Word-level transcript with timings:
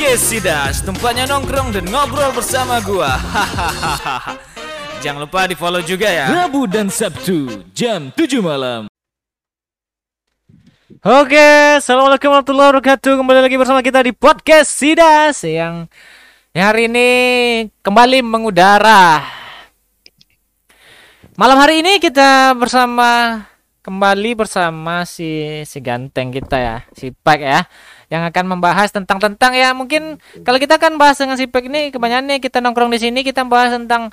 Podcast 0.00 0.32
Sidas, 0.32 0.76
tempatnya 0.80 1.28
nongkrong 1.28 1.76
dan 1.76 1.84
ngobrol 1.92 2.32
bersama 2.32 2.80
gua. 2.80 3.20
Hahaha. 3.20 4.32
Jangan 5.04 5.28
lupa 5.28 5.44
di 5.44 5.52
follow 5.52 5.84
juga 5.84 6.08
ya. 6.08 6.24
Rabu 6.32 6.64
dan 6.64 6.88
Sabtu 6.88 7.68
jam 7.76 8.08
7 8.08 8.40
malam. 8.40 8.88
Oke, 11.04 11.76
assalamualaikum 11.76 12.32
warahmatullahi 12.32 12.68
wabarakatuh. 12.72 13.12
Kembali 13.12 13.44
lagi 13.44 13.60
bersama 13.60 13.84
kita 13.84 14.00
di 14.00 14.16
podcast 14.16 14.72
Sidas 14.72 15.44
yang 15.44 15.84
yang 16.56 16.64
hari 16.64 16.88
ini 16.88 17.08
kembali 17.84 18.24
mengudara. 18.24 19.20
Malam 21.36 21.60
hari 21.60 21.84
ini 21.84 22.00
kita 22.00 22.56
bersama 22.56 23.44
kembali 23.84 24.32
bersama 24.32 25.04
si 25.04 25.60
si 25.68 25.76
ganteng 25.84 26.32
kita 26.32 26.56
ya, 26.56 26.76
si 26.96 27.12
Pak 27.12 27.36
ya, 27.44 27.68
yang 28.10 28.26
akan 28.26 28.58
membahas 28.58 28.90
tentang 28.90 29.22
tentang 29.22 29.54
ya 29.54 29.70
mungkin 29.70 30.18
kalau 30.42 30.58
kita 30.58 30.82
kan 30.82 30.98
bahas 30.98 31.14
dengan 31.16 31.38
si 31.38 31.46
Pak 31.46 31.62
ini 31.70 31.94
kebanyakan 31.94 32.42
kita 32.42 32.58
nongkrong 32.58 32.90
di 32.90 32.98
sini 32.98 33.22
kita 33.22 33.46
bahas 33.46 33.70
tentang 33.70 34.10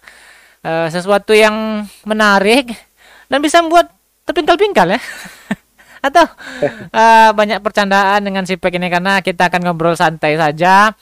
eh, 0.62 0.88
sesuatu 0.94 1.34
yang 1.34 1.86
menarik 2.06 2.70
dan 3.28 3.42
bisa 3.42 3.60
membuat 3.66 3.90
terpingkal-pingkal 4.30 4.94
ya. 4.94 5.02
atau 6.08 6.26
eh, 6.94 7.30
banyak 7.34 7.60
percandaan 7.60 8.22
dengan 8.22 8.46
si 8.46 8.56
Pek 8.56 8.78
ini 8.78 8.88
karena 8.88 9.20
kita 9.26 9.50
akan 9.50 9.62
ngobrol 9.66 9.98
santai 9.98 10.38
saja 10.38 10.94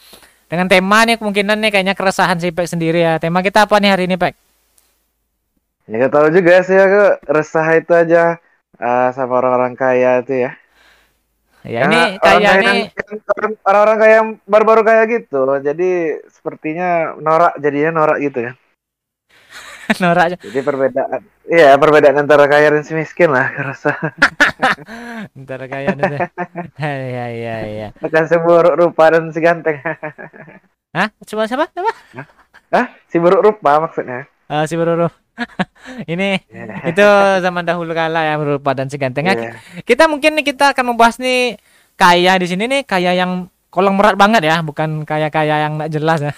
dengan 0.48 0.72
tema 0.72 1.04
nih 1.04 1.20
kemungkinan 1.20 1.58
nih 1.60 1.72
kayaknya 1.74 1.96
keresahan 1.98 2.40
si 2.40 2.56
Pek 2.56 2.70
sendiri 2.70 3.04
ya. 3.04 3.20
Tema 3.20 3.44
kita 3.44 3.68
apa 3.68 3.76
nih 3.82 3.92
hari 3.92 4.04
ini 4.08 4.16
Pek? 4.16 4.34
Ya 5.86 6.10
tahu 6.10 6.34
juga 6.34 6.66
sih 6.66 6.74
aku 6.74 7.22
resah 7.30 7.68
itu 7.78 7.92
aja 7.94 8.42
eh, 8.80 9.10
sama 9.14 9.44
orang-orang 9.44 9.76
kaya 9.78 10.24
itu 10.24 10.48
ya. 10.50 10.52
Ya 11.66 11.90
ini 11.90 12.22
kayak 12.22 12.40
kaya 12.42 12.50
orang- 13.26 13.58
orang-orang 13.66 13.98
kaya 13.98 14.14
yang 14.22 14.30
baru-baru 14.46 14.82
kaya 14.86 15.04
gitu. 15.10 15.42
Jadi 15.60 15.90
sepertinya 16.30 17.18
norak 17.18 17.58
jadinya 17.58 17.92
norak 17.92 18.22
gitu 18.22 18.40
ya. 18.46 18.52
norak 20.04 20.42
Jadi 20.42 20.60
perbedaan 20.66 21.22
Iya 21.46 21.78
perbedaan 21.78 22.26
antara 22.26 22.50
kaya 22.50 22.74
dan 22.74 22.82
si 22.82 22.98
miskin 22.98 23.30
lah 23.30 23.54
rasa. 23.54 23.94
ntar 25.42 25.62
kayak 25.70 25.94
nih. 25.94 26.26
ya 26.82 27.26
ya 27.30 27.56
ya. 27.66 27.88
Bukan 28.02 28.24
si 28.26 28.38
buruk 28.42 28.74
rupa 28.74 29.14
dan 29.14 29.30
si 29.30 29.38
ganteng. 29.42 29.78
Hah? 30.90 31.10
Cuma 31.26 31.46
siapa? 31.46 31.70
Siapa? 31.70 31.92
Hah? 32.74 32.86
Si 33.06 33.22
buruk 33.22 33.46
rupa 33.46 33.78
maksudnya. 33.78 34.26
Ah, 34.46 34.64
si 34.66 34.78
Beruru. 34.78 35.10
ini 36.12 36.40
Iya. 36.48 36.88
itu 36.88 37.06
zaman 37.44 37.68
dahulu 37.68 37.92
kala 37.92 38.24
ya 38.24 38.36
berupa 38.40 38.72
dan 38.72 38.88
si 38.88 38.96
gantengnya. 38.96 39.36
Iya. 39.36 39.52
Kita 39.84 40.08
mungkin 40.08 40.40
nih 40.40 40.46
kita 40.48 40.72
akan 40.72 40.96
membahas 40.96 41.20
nih 41.20 41.60
kaya 41.96 42.40
di 42.40 42.48
sini 42.48 42.64
nih 42.66 42.82
kaya 42.84 43.12
yang 43.12 43.48
kolong 43.68 44.00
merat 44.00 44.16
banget 44.16 44.48
ya, 44.48 44.64
bukan 44.64 45.04
kaya-kaya 45.04 45.68
yang 45.68 45.76
nggak 45.76 45.92
jelas 45.92 46.20
ya. 46.24 46.34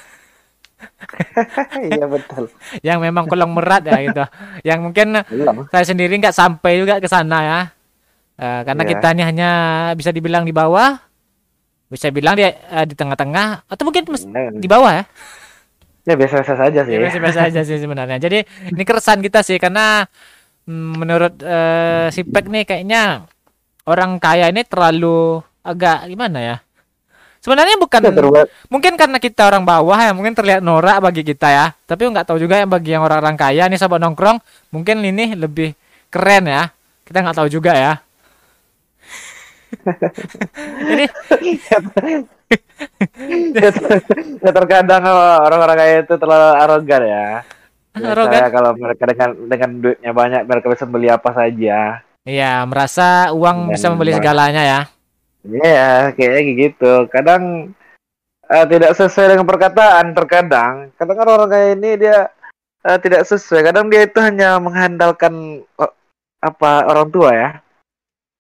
Iya 1.90 2.06
betul. 2.06 2.50
yang 2.88 3.02
memang 3.02 3.26
kolong 3.26 3.54
merat 3.54 3.86
ya 3.86 3.98
gitu. 4.02 4.24
Yang 4.66 4.80
mungkin 4.82 5.08
Belum. 5.26 5.66
saya 5.70 5.86
sendiri 5.86 6.14
nggak 6.18 6.34
sampai 6.34 6.82
juga 6.82 6.98
ke 6.98 7.10
sana 7.10 7.38
ya. 7.42 7.60
Eh, 8.38 8.62
karena 8.66 8.84
Iya. 8.86 8.90
kita 8.94 9.08
ini 9.18 9.24
hanya 9.26 9.50
bisa 9.98 10.14
dibilang 10.14 10.46
di 10.46 10.54
bawah, 10.54 10.98
bisa 11.90 12.14
bilang 12.14 12.38
di 12.38 12.46
eh, 12.46 12.54
di 12.86 12.94
tengah-tengah 12.94 13.66
atau 13.66 13.84
mungkin 13.86 14.06
di 14.58 14.68
bawah 14.70 14.92
ya. 14.94 15.04
Ya 16.08 16.16
biasa-biasa 16.16 16.56
saja 16.56 16.80
sih. 16.88 16.94
Ya, 16.96 17.00
biasa-biasa 17.04 17.40
aja 17.52 17.62
sih 17.68 17.78
sebenarnya. 17.84 18.18
Jadi 18.18 18.48
ini 18.72 18.84
keresahan 18.88 19.20
kita 19.20 19.44
sih 19.44 19.60
karena 19.60 20.08
mm, 20.64 20.92
menurut 21.04 21.34
eh, 21.44 22.08
si 22.16 22.24
Pek 22.24 22.48
nih 22.48 22.64
kayaknya 22.64 23.28
orang 23.84 24.16
kaya 24.18 24.48
ini 24.48 24.64
terlalu 24.64 25.44
agak 25.64 26.08
gimana 26.08 26.40
ya? 26.40 26.58
Sebenarnya 27.44 27.76
bukan 27.80 28.02
Ya, 28.02 28.12
terbuat 28.12 28.48
mungkin 28.68 28.94
karena 29.00 29.18
kita 29.22 29.48
orang 29.48 29.64
bawah 29.64 29.96
ya 29.96 30.12
mungkin 30.12 30.34
terlihat 30.36 30.60
norak 30.60 31.00
bagi 31.00 31.22
kita 31.24 31.48
ya 31.48 31.66
tapi 31.88 32.10
nggak 32.10 32.28
tahu 32.28 32.42
juga 32.42 32.60
yang 32.60 32.68
bagi 32.68 32.92
yang 32.92 33.06
orang-orang 33.06 33.38
kaya 33.40 33.70
nih 33.72 33.80
sobat 33.80 34.02
nongkrong 34.04 34.42
mungkin 34.74 35.00
ini 35.06 35.38
lebih 35.38 35.72
keren 36.12 36.50
ya 36.50 36.74
kita 37.08 37.24
nggak 37.24 37.38
tahu 37.38 37.48
juga 37.48 37.72
ya 37.78 37.94
jadi 40.88 41.06
ya 44.44 44.52
terkadang 44.54 45.04
orang-orang 45.44 45.78
kaya 45.78 45.96
itu 46.06 46.16
terlalu 46.16 46.50
arogan 46.62 47.04
ya. 47.04 47.28
Arogan? 47.98 48.54
kalau 48.54 48.72
mereka 48.78 49.04
dengan 49.10 49.30
dengan 49.50 49.70
duitnya 49.82 50.12
banyak 50.14 50.42
mereka 50.46 50.70
bisa 50.70 50.86
beli 50.86 51.10
apa 51.10 51.34
saja. 51.34 52.06
iya 52.28 52.62
merasa 52.68 53.32
uang 53.34 53.72
Dan 53.72 53.74
bisa 53.74 53.86
membeli 53.90 54.14
segalanya 54.14 54.62
ya 54.62 54.80
Iya, 55.48 56.12
kayaknya 56.12 56.42
gitu. 56.60 56.94
Kadang 57.08 57.72
eh, 58.52 58.66
tidak 58.68 58.92
sesuai 59.00 59.28
dengan 59.36 59.48
perkataan 59.48 60.12
terkadang. 60.12 60.74
Kadang 61.00 61.16
kan 61.16 61.28
orang 61.32 61.50
kaya 61.50 61.68
ini 61.76 61.90
dia 61.96 62.28
eh, 62.84 63.00
tidak 63.00 63.24
sesuai. 63.28 63.72
Kadang 63.72 63.88
dia 63.88 64.04
itu 64.04 64.20
hanya 64.20 64.60
mengandalkan 64.60 65.64
oh, 65.80 65.94
apa 66.44 66.72
orang 66.92 67.08
tua 67.12 67.32
ya. 67.32 67.50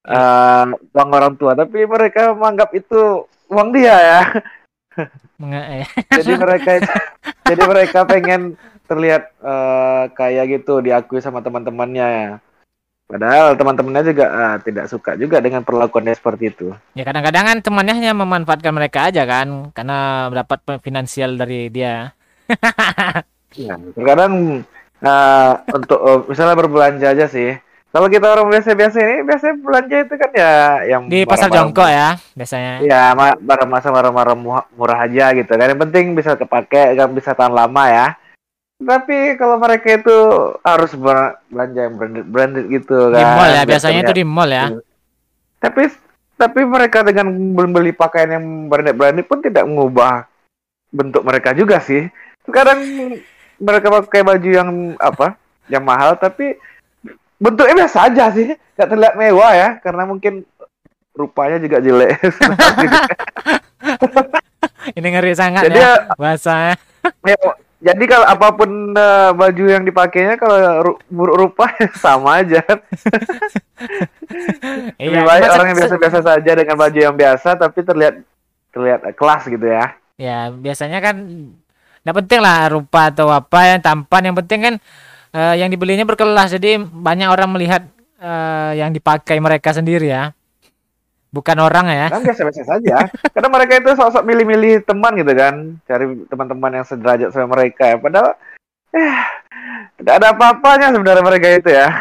Eh, 0.07 0.63
uang 0.95 1.09
orang 1.11 1.35
tua, 1.35 1.51
tapi 1.51 1.83
mereka 1.83 2.31
menganggap 2.31 2.71
itu 2.71 3.27
uang 3.51 3.69
dia 3.75 3.95
ya. 3.95 4.21
Eh. 5.37 5.85
jadi 6.09 6.33
mereka 6.33 6.81
jadi 7.45 7.63
mereka 7.69 7.99
pengen 8.09 8.57
terlihat 8.89 9.29
eh, 9.37 10.03
kayak 10.17 10.45
gitu 10.57 10.81
diakui 10.81 11.21
sama 11.21 11.45
teman-temannya 11.45 12.07
ya. 12.09 12.31
Padahal 13.05 13.53
teman-temannya 13.53 14.03
juga 14.09 14.25
eh, 14.33 14.55
tidak 14.65 14.89
suka 14.89 15.13
juga 15.13 15.37
dengan 15.37 15.61
perlakuannya 15.61 16.17
seperti 16.17 16.49
itu. 16.49 16.73
ya 16.97 17.05
kadang-kadang 17.05 17.43
kan 17.45 17.57
temannya 17.61 17.93
hanya 17.93 18.17
memanfaatkan 18.17 18.73
mereka 18.73 19.13
aja 19.13 19.29
kan 19.29 19.69
karena 19.77 20.33
mendapat 20.33 20.81
finansial 20.81 21.37
dari 21.37 21.69
dia 21.69 22.17
Ya, 23.57 23.73
terkadang 23.95 24.63
eh, 25.01 25.53
untuk 25.73 25.99
eh, 26.03 26.19
misalnya 26.29 26.55
berbelanja 26.57 27.07
aja 27.13 27.25
sih. 27.29 27.57
Kalau 27.97 28.13
kita 28.13 28.29
orang 28.29 28.53
biasa-biasa 28.53 28.97
ini 29.01 29.25
biasanya 29.25 29.55
belanja 29.57 29.95
itu 30.05 30.13
kan 30.21 30.29
ya 30.37 30.53
yang 30.85 31.09
di 31.09 31.25
pasar 31.25 31.49
jongkok 31.49 31.89
ya 31.89 32.13
biasanya 32.37 32.85
Iya, 32.85 33.17
barang 33.41 33.65
masa 33.65 33.89
barang-barang 33.89 34.37
murah, 34.37 34.69
murah 34.77 35.09
aja 35.09 35.33
gitu 35.33 35.49
kan. 35.49 35.65
Yang 35.65 35.81
penting 35.89 36.13
bisa 36.13 36.37
kepake, 36.37 36.93
kan 36.93 37.09
bisa 37.09 37.33
tahan 37.33 37.57
lama 37.57 37.89
ya. 37.89 38.13
Tapi 38.77 39.33
kalau 39.41 39.57
mereka 39.57 39.97
itu 39.97 40.13
harus 40.61 40.93
belanja 40.93 41.89
yang 41.89 41.97
branded 41.97 42.25
branded 42.29 42.65
gitu 42.69 43.09
di 43.09 43.17
kan. 43.17 43.33
mall 43.33 43.49
ya 43.49 43.65
Biar 43.65 43.69
biasanya 43.73 44.01
itu 44.05 44.13
di 44.13 44.25
mall 44.29 44.51
ya 44.53 44.65
Tapi 45.57 45.81
tapi 46.37 46.61
mereka 46.69 47.01
dengan 47.01 47.33
membeli 47.33 47.97
pakaian 47.97 48.37
yang 48.37 48.45
branded 48.69 48.93
branded 48.93 49.25
pun 49.25 49.41
tidak 49.41 49.65
mengubah 49.65 50.29
bentuk 50.93 51.25
mereka 51.25 51.57
juga 51.57 51.81
sih. 51.81 52.05
Kadang 52.45 52.77
mereka 53.57 53.89
pakai 53.89 54.21
baju 54.21 54.49
yang 54.53 54.69
apa? 55.01 55.33
Yang 55.65 55.81
mahal 55.81 56.13
tapi 56.13 56.61
bentuknya 57.37 57.85
biasa 57.85 57.97
aja 58.11 58.25
sih. 58.33 58.57
Gak 58.77 58.89
terlihat 58.93 59.15
mewah 59.17 59.51
ya 59.53 59.69
karena 59.81 60.05
mungkin 60.05 60.45
rupanya 61.17 61.57
juga 61.57 61.81
jelek. 61.81 62.13
ini 64.97 65.07
ngeri 65.11 65.33
sangat 65.35 65.67
Jadi 65.67 65.79
ya 65.79 65.93
bahasanya 66.15 66.75
Ya, 67.23 67.39
jadi 67.79 68.03
kalau 68.09 68.27
apa 68.27 68.51
pun 68.51 68.91
eh, 68.91 69.31
baju 69.31 69.63
yang 69.63 69.87
dipakainya 69.87 70.35
kalau 70.35 70.59
ru- 70.83 70.99
buruk 71.07 71.35
rupa 71.39 71.71
sama 72.03 72.43
aja. 72.43 72.59
Lebih 74.99 74.99
Iya, 74.99 75.23
baik 75.23 75.47
orang 75.55 75.67
yang 75.71 75.79
biasa-biasa 75.79 76.19
saja 76.19 76.51
dengan 76.51 76.75
baju 76.75 76.99
yang 76.99 77.15
biasa 77.15 77.55
tapi 77.55 77.79
terlihat 77.85 78.19
terlihat 78.75 78.99
eh, 79.07 79.15
kelas 79.15 79.43
gitu 79.47 79.63
ya. 79.63 79.95
Ya, 80.19 80.51
biasanya 80.51 80.99
kan 80.99 81.15
nggak 82.03 82.17
penting 82.23 82.39
lah 82.43 82.75
rupa 82.75 83.13
atau 83.13 83.31
apa 83.31 83.59
yang 83.71 83.79
tampan, 83.79 84.31
yang 84.31 84.35
penting 84.35 84.59
kan 84.63 84.75
eh, 85.33 85.55
yang 85.59 85.69
dibelinya 85.71 86.05
berkelas. 86.07 86.55
Jadi 86.55 86.79
banyak 86.79 87.27
orang 87.27 87.49
melihat 87.51 87.81
eh, 88.19 88.71
yang 88.79 88.91
dipakai 88.91 89.37
mereka 89.41 89.73
sendiri 89.73 90.11
ya. 90.11 90.31
Bukan 91.27 91.57
orang 91.59 91.91
ya. 91.91 92.07
Kan 92.07 92.23
biasa-biasa 92.23 92.63
saja. 92.63 93.11
Karena 93.35 93.49
mereka 93.51 93.73
itu 93.83 93.89
sok-sok 93.93 94.23
milih-milih 94.23 94.87
teman 94.87 95.13
gitu 95.19 95.33
kan, 95.35 95.75
cari 95.83 96.05
teman-teman 96.31 96.81
yang 96.81 96.85
sederajat 96.87 97.29
sama 97.35 97.59
mereka 97.59 97.83
ya. 97.93 97.97
Padahal 97.99 98.31
eh 98.95 99.19
tidak 99.97 100.13
ada 100.23 100.27
apa-apanya 100.31 100.93
sebenarnya 100.93 101.23
mereka 101.25 101.47
itu 101.57 101.69
ya. 101.73 101.87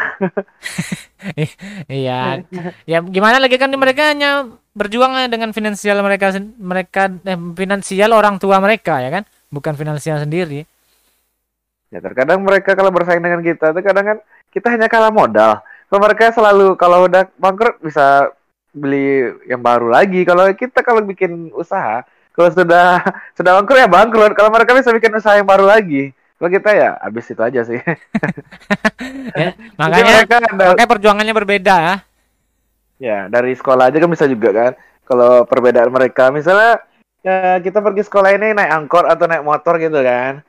Iya. 1.89 2.45
Ya 2.85 3.01
gimana 3.01 3.41
lagi 3.41 3.57
kan 3.57 3.73
mereka 3.73 4.13
hanya 4.13 4.53
berjuang 4.77 5.17
dengan 5.33 5.49
finansial 5.49 5.97
mereka 6.05 6.29
mereka 6.61 7.09
eh, 7.25 7.39
finansial 7.57 8.13
orang 8.13 8.37
tua 8.37 8.61
mereka 8.61 9.01
ya 9.01 9.09
kan, 9.09 9.23
bukan 9.49 9.73
finansial 9.73 10.21
sendiri. 10.21 10.69
Ya 11.87 12.03
terkadang 12.03 12.43
mereka 12.43 12.75
kalau 12.75 12.91
bersaing 12.91 13.23
dengan 13.23 13.39
kita, 13.39 13.71
terkadang 13.71 14.05
kan 14.05 14.17
kita 14.51 14.67
hanya 14.67 14.91
kalah 14.91 15.11
modal. 15.11 15.63
Kalau 15.87 16.01
mereka 16.03 16.35
selalu 16.35 16.75
kalau 16.75 17.07
udah 17.07 17.31
bangkrut 17.39 17.79
bisa 17.79 18.27
beli 18.75 19.31
yang 19.47 19.63
baru 19.63 19.87
lagi. 19.87 20.27
Kalau 20.27 20.43
kita 20.51 20.83
kalau 20.83 20.99
bikin 20.99 21.47
usaha, 21.55 22.03
kalau 22.35 22.49
sudah 22.51 22.99
sudah 23.37 23.51
bangkrut 23.61 23.79
ya 23.79 23.87
bangkrut. 23.87 24.35
Kalau 24.35 24.51
mereka 24.51 24.75
bisa 24.75 24.91
bikin 24.91 25.15
usaha 25.15 25.39
yang 25.39 25.47
baru 25.47 25.63
lagi. 25.63 26.11
Kalau 26.37 26.49
kita 26.53 26.69
ya 26.75 26.89
habis 27.01 27.25
itu 27.31 27.41
aja 27.41 27.61
sih. 27.65 27.79
Ya, 29.37 29.53
makanya 29.77 30.25
mereka 30.25 30.35
ada, 30.41 30.49
makanya 30.73 30.89
perjuangannya 30.89 31.35
berbeda 31.35 31.75
ya. 31.77 31.95
ya 32.97 33.17
dari 33.29 33.53
sekolah 33.53 33.93
aja 33.93 34.01
kan 34.01 34.09
bisa 34.09 34.25
juga 34.25 34.49
kan. 34.49 34.71
Kalau 35.05 35.45
perbedaan 35.45 35.93
mereka 35.93 36.33
misalnya 36.33 36.81
ya, 37.21 37.61
kita 37.61 37.85
pergi 37.85 38.01
sekolah 38.01 38.33
ini 38.33 38.57
naik 38.57 38.71
angkot 38.73 39.05
atau 39.05 39.29
naik 39.29 39.45
motor 39.45 39.77
gitu 39.77 40.01
kan. 40.01 40.41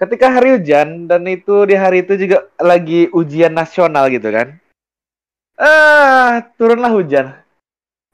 Ketika 0.00 0.32
hari 0.32 0.56
hujan 0.56 1.04
dan 1.04 1.28
itu 1.28 1.68
di 1.68 1.76
hari 1.76 2.00
itu 2.00 2.16
juga 2.16 2.48
lagi 2.56 3.12
ujian 3.12 3.52
nasional 3.52 4.08
gitu 4.08 4.32
kan. 4.32 4.56
Ah, 5.60 6.40
turunlah 6.56 6.88
hujan. 6.88 7.36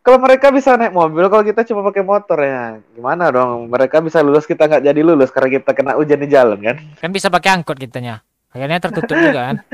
Kalau 0.03 0.19
mereka 0.19 0.51
bisa 0.51 0.75
naik 0.75 0.91
mobil, 0.91 1.31
kalau 1.31 1.47
kita 1.47 1.63
cuma 1.63 1.87
pakai 1.87 2.03
motor 2.03 2.43
ya, 2.43 2.83
gimana 2.91 3.31
dong? 3.31 3.71
Mereka 3.71 4.03
bisa 4.03 4.19
lulus, 4.19 4.51
kita 4.51 4.67
nggak 4.67 4.83
jadi 4.83 5.01
lulus 5.03 5.31
karena 5.31 5.63
kita 5.63 5.71
kena 5.79 5.95
hujan 5.95 6.19
di 6.19 6.27
jalan 6.27 6.59
kan? 6.59 6.77
Kan 6.99 7.11
bisa 7.15 7.31
pakai 7.31 7.55
angkot 7.55 7.79
kitanya. 7.79 8.19
Akhirnya 8.51 8.83
tertutup 8.83 9.15
juga 9.15 9.55
kan. 9.55 9.59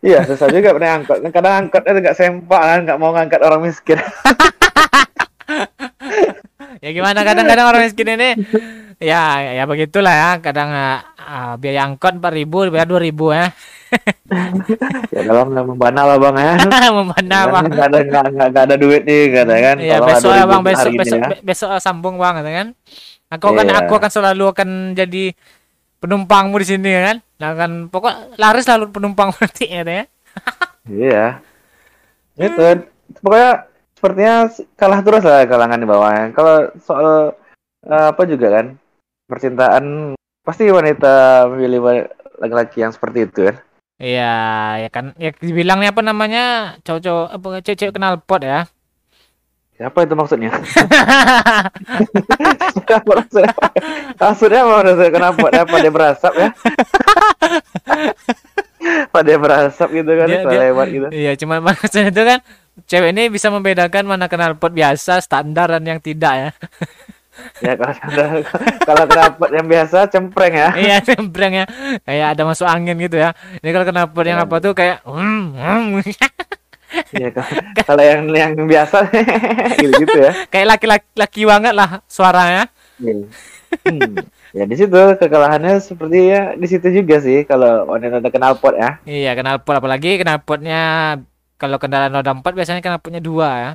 Iya, 0.00 0.24
susah 0.24 0.48
juga 0.48 0.72
naik 0.80 1.04
angkot. 1.04 1.20
Kadang 1.28 1.68
angkotnya 1.68 1.92
nggak 2.00 2.16
sempak 2.16 2.56
kan, 2.56 2.78
nggak 2.88 2.96
mau 2.96 3.12
ngangkat 3.12 3.40
orang 3.44 3.60
miskin. 3.68 4.00
ya 6.80 6.90
gimana 6.96 7.20
kadang-kadang 7.20 7.66
orang 7.68 7.82
miskin 7.84 8.08
ini 8.16 8.30
ya 9.00 9.52
ya 9.52 9.64
begitulah 9.68 10.12
ya 10.12 10.30
kadang 10.40 10.72
uh, 11.30 11.54
biaya 11.54 11.86
angkot 11.86 12.18
4000 12.18 12.72
biaya 12.74 12.86
2000 12.86 13.06
ya 13.38 13.46
ya 15.10 15.20
dalam 15.26 15.46
membana 15.50 16.02
lah 16.06 16.16
bang 16.18 16.36
ya. 16.38 16.54
Membana 16.98 17.38
bang. 17.50 17.64
Nggak 17.70 17.86
ada 17.90 17.98
nggak 18.06 18.24
nggak 18.34 18.48
nggak 18.54 18.64
ada 18.70 18.76
duit 18.78 19.02
nih 19.06 19.22
kata 19.34 19.54
kan. 19.58 19.76
Tolong 19.78 20.06
besok 20.06 20.30
ya 20.30 20.44
bang 20.46 20.62
besok 20.62 20.78
hari 20.78 20.90
ini 20.90 20.98
besok 21.02 21.18
ya. 21.18 21.28
be- 21.30 21.42
besok 21.42 21.68
sambung 21.82 22.14
bang 22.18 22.34
kata 22.38 22.50
kan. 22.50 22.68
Aku 23.30 23.46
kan 23.54 23.66
Iya. 23.66 23.78
aku 23.86 23.92
akan 23.94 24.10
selalu 24.10 24.44
akan 24.50 24.68
jadi 24.94 25.24
penumpangmu 26.02 26.56
di 26.58 26.66
sini 26.66 26.88
ya 26.90 27.02
kan. 27.10 27.16
Nah 27.42 27.50
kan 27.54 27.70
pokok 27.90 28.14
laris 28.38 28.66
selalu 28.66 28.86
penumpang 28.90 29.30
berarti 29.34 29.64
ya 29.70 29.82
ya. 29.82 30.04
Iya. 30.86 31.26
Itu 32.38 32.86
pokoknya 33.22 33.50
sepertinya 33.98 34.34
kalah 34.78 35.00
terus 35.02 35.22
lah 35.26 35.42
kalangan 35.50 35.82
di 35.82 35.86
bawah. 35.86 36.10
Kalau 36.30 36.56
soal 36.78 37.34
eh, 37.86 38.06
apa 38.14 38.22
juga 38.26 38.48
kan 38.54 38.66
percintaan 39.26 40.14
pasti 40.40 40.66
wanita 40.66 41.46
memilih 41.52 42.08
laki-laki 42.36 42.80
yang 42.80 42.90
seperti 42.90 43.24
itu 43.24 43.48
kan. 43.48 43.56
Iya 44.00 44.32
ya 44.80 44.88
kan 44.88 45.12
ya 45.20 45.30
dibilangnya 45.36 45.92
apa 45.92 46.00
namanya 46.00 46.44
cowok-cowok 46.82 47.26
apa 47.36 47.46
cewek-cewek 47.60 47.94
kenal 47.94 48.16
pot 48.18 48.40
ya. 48.40 48.64
Siapa 49.76 50.04
itu 50.04 50.12
maksudnya? 50.12 50.52
Maksudnya? 50.52 51.00
Maksudnya 54.20 54.60
apa? 54.60 54.76
Maksudnya 54.84 55.08
kenapa? 55.08 55.46
Apa 55.48 55.76
dia 55.80 55.92
berasap 55.92 56.32
ya? 56.36 56.48
Apa 59.08 59.18
dia 59.24 59.36
berasap 59.40 59.88
gitu 59.92 60.10
kan? 60.20 60.26
Dia- 60.28 60.44
Kalau 60.44 60.52
dia- 60.52 60.62
lewat 60.68 60.86
gitu. 60.92 61.06
Iya 61.12 61.32
cuma 61.40 61.60
maksudnya 61.66 62.12
itu 62.12 62.22
kan 62.24 62.38
cewek 62.88 63.10
ini 63.12 63.28
bisa 63.28 63.48
membedakan 63.48 64.04
mana 64.04 64.28
kenal 64.28 64.56
pot 64.56 64.72
biasa 64.72 65.20
standar 65.20 65.72
dan 65.72 65.84
yang 65.84 66.00
tidak 66.00 66.34
ya. 66.36 66.50
Ya 67.66 67.76
kalau 67.76 67.92
kalau 68.80 69.04
kenapa 69.04 69.44
yang 69.52 69.66
biasa 69.68 70.08
cempreng 70.08 70.54
ya. 70.54 70.68
iya 70.74 70.96
sembrang 71.00 71.52
ya 71.52 71.64
kayak 72.02 72.26
ada 72.32 72.42
masuk 72.44 72.64
angin 72.64 72.96
gitu 72.96 73.16
ya. 73.16 73.36
Ini 73.60 73.68
kalau 73.70 73.84
kenal 73.84 74.08
pot 74.08 74.24
yang 74.24 74.40
apa 74.40 74.56
tuh 74.58 74.72
kayak 74.72 75.04
hmm, 75.04 75.44
hmm. 75.52 75.84
Iya 77.14 77.28
kalau- 77.30 77.54
kalau 77.84 78.02
yang 78.02 78.20
yang 78.28 78.52
biasa 78.56 79.06
gitu, 79.82 79.92
gitu 80.00 80.18
ya. 80.18 80.32
kayak 80.48 80.66
laki-laki 80.74 81.06
laki 81.14 81.42
banget 81.44 81.72
lah 81.72 82.00
suaranya. 82.06 82.66
Iya. 82.98 83.28
Hmm. 83.86 84.14
Ya 84.50 84.66
di 84.66 84.74
situ 84.74 84.98
kekalahannya 85.14 85.78
seperti 85.78 86.18
ya 86.26 86.58
di 86.58 86.66
situ 86.66 86.90
juga 86.90 87.22
sih 87.22 87.46
kalau 87.46 87.86
wanita 87.86 88.18
ada 88.18 88.30
kenal 88.32 88.58
pot 88.58 88.74
ya. 88.74 88.98
Iya 89.04 89.38
kenal 89.38 89.62
pot 89.62 89.78
apalagi 89.78 90.18
kenal 90.18 90.42
potnya 90.42 90.80
kalau 91.54 91.76
kendaraan 91.76 92.10
roda 92.10 92.32
empat 92.32 92.56
biasanya 92.56 92.80
kenal 92.80 92.98
potnya 92.98 93.20
dua 93.20 93.48
ya. 93.54 93.72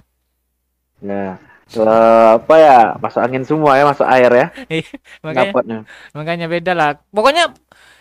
Nah, 0.99 1.37
kalau 1.65 2.37
apa 2.37 2.55
ya 2.55 2.77
masuk 3.01 3.21
angin 3.21 3.43
semua 3.43 3.73
ya 3.73 3.83
masuk 3.83 4.05
air 4.05 4.31
ya 4.31 4.47
makanya 5.25 5.49
knalpotnya. 5.49 5.77
makanya 6.13 6.45
beda 6.45 6.71
lah. 6.71 6.89
Pokoknya 7.09 7.49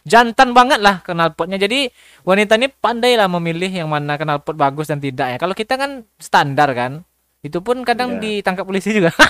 jantan 0.04 0.52
banget 0.52 0.84
lah 0.84 1.00
kenal 1.00 1.32
potnya. 1.32 1.56
Jadi 1.56 1.88
wanita 2.22 2.60
ini 2.60 2.68
pandai 2.68 3.16
lah 3.16 3.24
memilih 3.26 3.72
yang 3.72 3.88
mana 3.88 4.20
kenal 4.20 4.44
pot 4.44 4.52
bagus 4.54 4.92
dan 4.92 5.00
tidak 5.00 5.32
ya. 5.32 5.36
Kalau 5.40 5.56
kita 5.56 5.80
kan 5.80 6.04
standar 6.20 6.70
kan. 6.76 7.00
Itu 7.40 7.60
pun 7.60 7.84
kadang 7.84 8.20
Iya. 8.20 8.40
ditangkap 8.40 8.64
polisi 8.64 8.92
juga. 8.92 9.12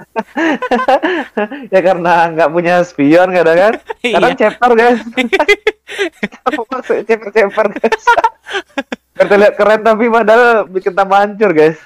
ya 1.72 1.80
karena 1.80 2.32
nggak 2.32 2.50
punya 2.50 2.80
spion 2.82 3.28
kadang 3.30 3.56
kan. 3.58 3.74
Kadang 4.00 4.32
Iya. 4.32 4.40
ceper 4.40 4.70
guys. 4.72 5.00
Apa 6.40 6.60
maksud 6.66 6.96
ceper-ceper 7.04 7.66
guys? 7.70 8.04
Biar 9.12 9.26
terlihat 9.28 9.54
keren 9.54 9.80
tapi 9.80 10.08
padahal 10.08 10.64
bikin 10.66 10.96
tambah 10.96 11.20
hancur 11.20 11.52
guys. 11.52 11.76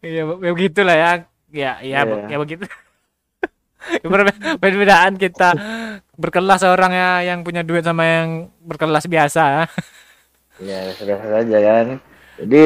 Iya, 0.00 0.22
ya 0.26 0.50
begitulah 0.50 0.96
ya. 0.96 1.10
Ya, 1.50 1.72
ya, 1.82 1.98
be- 2.06 2.24
Iya. 2.24 2.28
ya 2.30 2.36
begitu. 2.38 2.64
Perbe- 4.04 4.60
Perbedaan 4.60 5.16
kita 5.16 5.56
berkelas 6.14 6.62
orang 6.62 6.92
ya 6.92 7.10
yang 7.24 7.40
punya 7.40 7.64
duit 7.64 7.80
sama 7.80 8.04
yang 8.04 8.28
berkelas 8.60 9.08
biasa 9.08 9.42
ya. 9.42 9.64
Sudah 10.94 11.16
saja 11.16 11.58
kan. 11.58 11.86
Jadi 12.40 12.64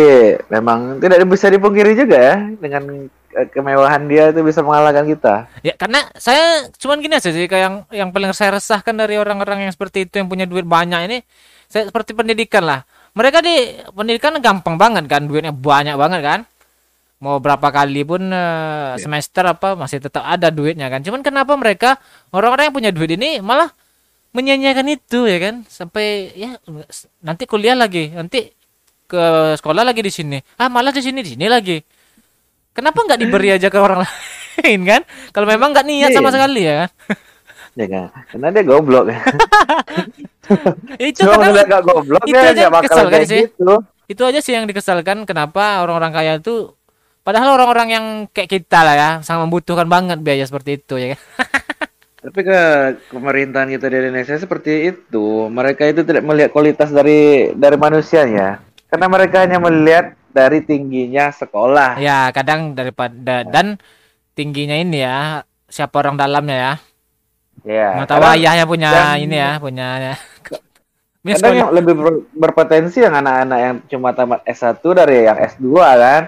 memang 0.50 0.98
tidak 0.98 1.22
bisa 1.26 1.50
dipungkiri 1.50 1.94
juga 1.94 2.19
ya 2.19 2.36
dengan 2.58 3.10
kemewahan 3.50 4.06
dia 4.06 4.30
itu 4.30 4.42
bisa 4.42 4.62
mengalahkan 4.62 5.06
kita. 5.06 5.34
Ya 5.62 5.75
karena 5.75 6.06
saya 6.14 6.70
cuman 6.78 7.02
gini 7.02 7.19
aja 7.19 7.30
sih 7.30 7.46
kayak 7.46 7.62
yang 7.62 7.75
yang 7.90 8.08
paling 8.14 8.30
saya 8.30 8.58
resahkan 8.58 8.94
dari 8.94 9.19
orang-orang 9.19 9.66
yang 9.66 9.72
seperti 9.75 10.06
itu 10.06 10.22
yang 10.22 10.30
punya 10.30 10.46
duit 10.46 10.66
banyak 10.66 11.10
ini 11.10 11.19
saya 11.66 11.90
seperti 11.90 12.14
pendidikan 12.14 12.62
lah. 12.62 12.87
Mereka 13.14 13.38
di 13.42 13.54
pendidikan 13.94 14.34
gampang 14.38 14.75
banget 14.78 15.06
kan 15.06 15.26
duitnya 15.26 15.54
banyak 15.54 15.94
banget 15.94 16.20
kan. 16.22 16.40
Mau 17.25 17.41
berapa 17.41 17.73
kali 17.73 18.05
pun 18.05 18.21
eh, 18.29 19.00
semester 19.00 19.49
apa 19.49 19.73
masih 19.73 19.97
tetap 19.97 20.21
ada 20.21 20.53
duitnya 20.53 20.93
kan. 20.93 21.00
Cuman 21.00 21.25
kenapa 21.25 21.56
mereka 21.56 21.97
orang-orang 22.31 22.69
yang 22.69 22.76
punya 22.76 22.91
duit 22.93 23.17
ini 23.17 23.41
malah 23.41 23.73
menyanyiakan 24.31 24.93
itu 24.93 25.25
ya 25.25 25.38
kan 25.41 25.55
sampai 25.65 26.35
ya 26.35 26.59
nanti 27.23 27.47
kuliah 27.47 27.73
lagi 27.73 28.11
nanti 28.11 28.50
ke 29.06 29.23
sekolah 29.55 29.87
lagi 29.87 30.03
di 30.03 30.11
sini 30.11 30.38
ah 30.59 30.67
malah 30.67 30.91
di 30.91 30.99
sini 30.99 31.23
di 31.23 31.38
sini 31.38 31.47
lagi 31.47 31.79
kenapa 32.75 32.99
nggak 32.99 33.21
diberi 33.23 33.55
aja 33.55 33.71
ke 33.71 33.79
orang 33.79 34.03
lain 34.59 34.81
kan 34.82 35.06
kalau 35.31 35.47
memang 35.47 35.71
nggak 35.71 35.87
niat 35.87 36.11
sama 36.11 36.29
Iya. 36.29 36.35
sekali 36.35 36.61
ya 36.61 36.75
kan 36.76 36.91
Ya 37.75 37.87
kan? 37.87 38.06
Karena 38.31 38.47
dia 38.50 38.62
goblok 38.62 39.05
ya. 39.06 39.19
itu 41.11 41.21
Cuma 41.23 41.50
gak 41.50 41.82
goblok 41.82 42.23
itu 42.23 42.35
ya 42.35 42.50
aja 42.55 42.67
bakal 42.71 42.87
kesel 42.87 43.06
kan 43.11 43.21
sih. 43.23 43.43
gitu. 43.47 43.75
itu 44.05 44.23
aja 44.23 44.38
sih 44.38 44.53
yang 44.53 44.67
dikesalkan 44.67 45.25
kenapa 45.25 45.81
orang-orang 45.81 46.11
kaya 46.11 46.32
itu 46.38 46.71
padahal 47.25 47.49
orang-orang 47.53 47.88
yang 47.91 48.05
kayak 48.29 48.53
kita 48.53 48.79
lah 48.81 48.94
ya 48.94 49.11
sangat 49.21 49.49
membutuhkan 49.49 49.85
banget 49.85 50.21
biaya 50.21 50.44
seperti 50.44 50.79
itu 50.79 50.94
ya 50.94 51.06
kan 51.12 51.21
Tapi 52.25 52.40
ke 52.40 52.61
pemerintahan 53.11 53.69
kita 53.69 53.85
di 53.85 53.97
Indonesia 53.99 54.33
seperti 54.35 54.88
itu, 54.88 55.25
mereka 55.47 55.85
itu 55.85 56.00
tidak 56.00 56.25
melihat 56.25 56.49
kualitas 56.50 56.88
dari 56.88 57.52
dari 57.52 57.76
manusianya, 57.76 58.64
karena 58.88 59.07
mereka 59.07 59.45
hanya 59.45 59.61
melihat 59.61 60.16
dari 60.31 60.61
tingginya 60.61 61.28
sekolah. 61.28 62.00
ya 62.00 62.33
kadang 62.33 62.73
daripada 62.73 63.45
dan 63.45 63.76
tingginya 64.33 64.73
ini 64.75 64.99
ya 64.99 65.45
siapa 65.66 66.00
orang 66.00 66.16
dalamnya 66.16 66.57
ya 66.57 66.73
Ya. 67.62 67.88
mata 67.95 68.16
kadang- 68.16 68.25
wayahnya 68.35 68.64
punya 68.64 68.88
dan- 68.88 69.21
ini 69.21 69.37
ya 69.37 69.50
punya 69.59 69.87
punya 71.23 71.35
Kadang 71.37 71.54
yang 71.54 71.73
lebih 71.73 71.93
ber- 71.95 72.25
berpotensi 72.33 72.99
yang 73.00 73.14
anak-anak 73.14 73.59
yang 73.59 73.75
cuma 73.87 74.12
tamat 74.12 74.40
S1 74.45 74.81
dari 74.95 75.25
yang 75.25 75.37
S2 75.37 75.69
kan. 75.76 76.23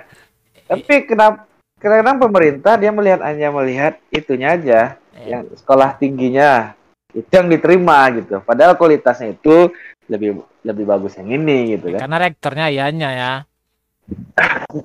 Tapi 0.66 0.94
kenapa 1.06 1.46
kadang 1.78 2.18
pemerintah 2.18 2.75
dia 2.75 2.90
melihat 2.90 3.20
hanya 3.23 3.49
melihat 3.50 3.94
itunya 4.11 4.54
aja, 4.54 4.80
Iya. 5.16 5.40
yang 5.40 5.42
sekolah 5.54 5.96
tingginya 5.96 6.76
itu 7.11 7.30
yang 7.30 7.49
diterima 7.49 8.04
gitu. 8.12 8.44
Padahal 8.44 8.76
kualitasnya 8.76 9.32
itu 9.32 9.73
lebih 10.06 10.38
lebih 10.62 10.85
bagus 10.85 11.14
yang 11.16 11.30
ini 11.30 11.75
gitu 11.75 11.94
kan. 11.94 12.06
karena 12.06 12.18
rektornya 12.20 12.66
ianya 12.70 13.11
ya 13.11 13.32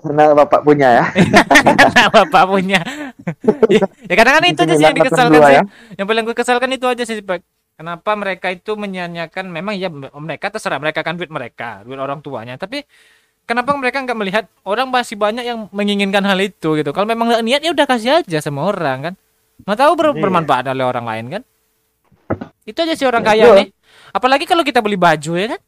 Karena 0.02 0.34
bapak 0.34 0.62
punya 0.62 0.90
ya. 0.98 1.06
karena 1.78 2.04
bapak 2.10 2.44
punya 2.50 2.82
ya, 3.70 3.86
ya 3.86 4.16
kadang 4.18 4.34
kan 4.42 4.46
itu 4.50 4.62
aja 4.66 4.74
sih 4.74 4.86
yang 4.86 4.98
1982 4.98 4.98
dikesalkan 4.98 5.42
sih 5.42 5.54
ya. 5.54 5.64
yang 5.98 6.06
paling 6.10 6.24
gue 6.26 6.36
kesalkan 6.38 6.72
itu 6.74 6.86
aja 6.90 7.04
sih 7.06 7.22
Pak. 7.22 7.40
kenapa 7.78 8.12
mereka 8.14 8.48
itu 8.50 8.72
menyanyiakan 8.74 9.46
memang 9.46 9.74
ya 9.78 9.90
mereka 9.94 10.50
terserah 10.50 10.82
mereka 10.82 11.06
kan 11.06 11.18
duit 11.18 11.30
mereka 11.30 11.82
duit 11.86 11.98
orang 11.98 12.22
tuanya 12.22 12.58
tapi 12.58 12.82
kenapa 13.52 13.76
mereka 13.76 14.00
nggak 14.00 14.16
melihat 14.16 14.44
orang 14.64 14.88
masih 14.88 15.14
banyak 15.14 15.44
yang 15.44 15.68
menginginkan 15.70 16.24
hal 16.24 16.40
itu 16.40 16.74
gitu 16.74 16.90
kalau 16.90 17.04
memang 17.06 17.28
nggak 17.28 17.44
niat 17.44 17.62
ya 17.62 17.72
udah 17.72 17.86
kasih 17.86 18.12
aja 18.18 18.40
sama 18.40 18.64
orang 18.64 19.12
kan 19.12 19.14
nggak 19.62 19.78
tahu 19.78 19.92
ber- 19.94 20.12
Iya. 20.12 20.22
bermanfaat 20.22 20.66
oleh 20.66 20.86
orang 20.86 21.04
lain 21.04 21.26
kan 21.30 21.42
itu 22.64 22.78
aja 22.78 22.94
sih 22.96 23.04
orang 23.04 23.22
Ya, 23.22 23.30
kaya 23.30 23.46
nih 23.54 23.68
apalagi 24.10 24.46
kalau 24.46 24.64
kita 24.64 24.80
beli 24.80 24.96
baju 24.96 25.32
ya 25.34 25.48
kan 25.52 25.62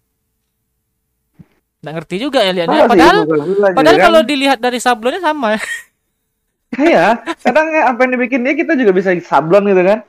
nggak 1.84 1.94
ngerti 1.94 2.16
juga 2.18 2.40
ya 2.40 2.52
lihatnya 2.54 2.88
padahal 2.88 3.18
padahal 3.70 3.98
kan. 3.98 4.06
kalau 4.08 4.22
dilihat 4.24 4.58
dari 4.58 4.80
sablonnya 4.80 5.20
sama 5.20 5.54
ya 5.54 5.62
Iya, 6.74 7.22
kadang 7.38 7.70
apa 7.70 8.02
yang 8.02 8.18
dibikin 8.18 8.42
dia 8.42 8.58
kita 8.58 8.74
juga 8.74 8.90
bisa 8.90 9.14
sablon 9.22 9.62
gitu 9.64 9.86
kan. 9.86 10.02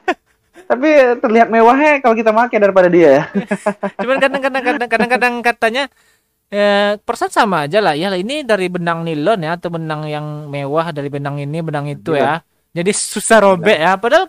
Tapi 0.64 0.88
terlihat 1.20 1.52
mewahnya 1.52 2.00
kalau 2.00 2.16
kita 2.16 2.32
pakai 2.32 2.56
daripada 2.56 2.88
dia 2.88 3.20
ya. 3.20 3.22
Cuman 4.00 4.16
kadang-kadang 4.16 4.62
kadang- 4.64 4.88
kadang-kadang 4.88 5.34
katanya 5.44 5.82
eh 6.48 6.96
persen 7.00 7.28
sama 7.28 7.66
aja 7.66 7.80
lah 7.80 7.96
ya 7.96 8.12
ini 8.14 8.44
dari 8.44 8.68
benang 8.68 9.02
nilon 9.02 9.40
ya 9.42 9.56
atau 9.56 9.68
benang 9.68 10.06
yang 10.06 10.46
mewah 10.46 10.90
dari 10.90 11.08
benang 11.08 11.40
ini 11.40 11.58
benang 11.60 11.88
itu 11.88 12.14
ya 12.14 12.38
Jadi 12.74 12.90
susah 12.90 13.38
robek 13.38 13.78
ya. 13.78 13.94
Padahal 13.94 14.26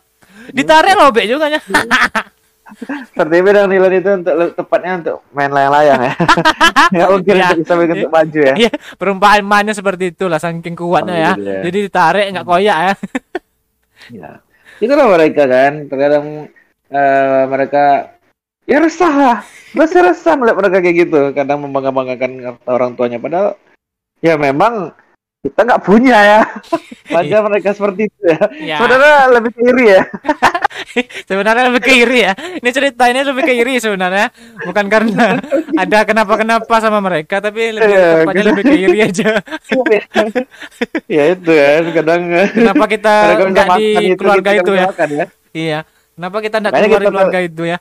ditarik 0.53 0.93
robek 0.93 1.25
juga 1.25 1.49
ya. 1.49 1.57
Seperti 3.09 3.35
bidang 3.41 3.69
nilai 3.69 3.97
itu 3.97 4.09
untuk 4.09 4.33
tepatnya 4.53 4.91
untuk 5.01 5.17
main 5.33 5.49
layang-layang 5.49 6.01
ya. 6.01 6.13
Nggak 6.93 7.09
mungkin 7.09 7.33
Iya. 7.33 7.45
untuk 7.53 7.61
bisa 7.61 7.73
untuk 7.77 8.13
maju 8.13 8.39
ya. 8.41 8.53
Iya, 8.57 8.71
perumpamaannya 8.97 9.73
seperti 9.73 10.13
itulah 10.13 10.37
saking 10.37 10.77
kuatnya 10.77 11.13
ya. 11.13 11.31
Alhamdulillah. 11.33 11.61
Jadi 11.65 11.77
ditarik 11.89 12.25
nggak 12.33 12.45
koyak 12.45 12.77
ya. 12.77 12.93
Ya. 14.13 14.29
Itulah 14.77 15.05
mereka 15.09 15.43
kan. 15.45 15.73
Terkadang 15.89 16.25
eh, 16.89 17.43
mereka 17.49 17.83
ya 18.65 18.77
resah 18.81 19.13
lah. 19.13 19.37
Masih 19.75 20.01
resah 20.01 20.33
melihat 20.37 20.57
mereka 20.59 20.77
kayak 20.81 20.97
gitu. 21.07 21.19
Kadang 21.33 21.61
membangga-banggakan 21.65 22.57
orang 22.65 22.97
tuanya. 22.97 23.17
Padahal 23.21 23.59
ya 24.23 24.35
memang 24.39 24.93
kita 25.45 25.61
nggak 25.61 25.83
punya 25.85 26.17
ya. 26.17 26.41
Wajah 27.15 27.39
mereka 27.45 27.69
seperti 27.77 28.09
itu 28.09 28.21
ya. 28.25 28.39
Ya. 28.57 28.77
Saudara 28.81 29.29
lebih 29.29 29.53
ke 29.53 29.61
iri 29.61 29.85
ya. 29.93 30.01
Sebenarnya 31.29 31.69
lebih 31.69 31.81
ke 31.85 31.91
iri 31.93 32.19
ya. 32.25 32.33
Ini 32.33 32.69
cerita 32.73 33.03
ini 33.11 33.21
lebih 33.21 33.43
ke 33.45 33.53
iri 33.53 33.77
sebenarnya. 33.77 34.33
Bukan 34.65 34.85
karena 34.89 35.37
ada 35.77 35.99
kenapa-kenapa 36.01 36.75
sama 36.81 36.97
mereka, 37.03 37.43
tapi 37.43 37.77
lebih 37.77 37.93
Iya, 37.93 38.09
tepatnya 38.25 38.43
lebih 38.49 38.63
ke 38.65 38.75
iri 38.79 38.99
aja. 39.05 39.29
ya 41.15 41.23
itu 41.35 41.51
kan. 41.51 41.83
Kadang 41.93 42.21
Kenapa 42.49 42.85
kita 42.89 43.13
nggak 43.37 43.67
di 43.77 43.87
keluarga 44.17 44.49
kita 44.49 44.61
itu 44.65 44.71
ya? 44.73 44.85
makan 44.89 45.09
ya. 45.13 45.25
Iya. 45.53 45.79
Kenapa 46.15 46.37
kita 46.41 46.55
nggak 46.63 46.73
keluar 46.73 46.89
kita 46.89 47.11
keluarga 47.11 47.39
itu 47.43 47.63
ya? 47.67 47.77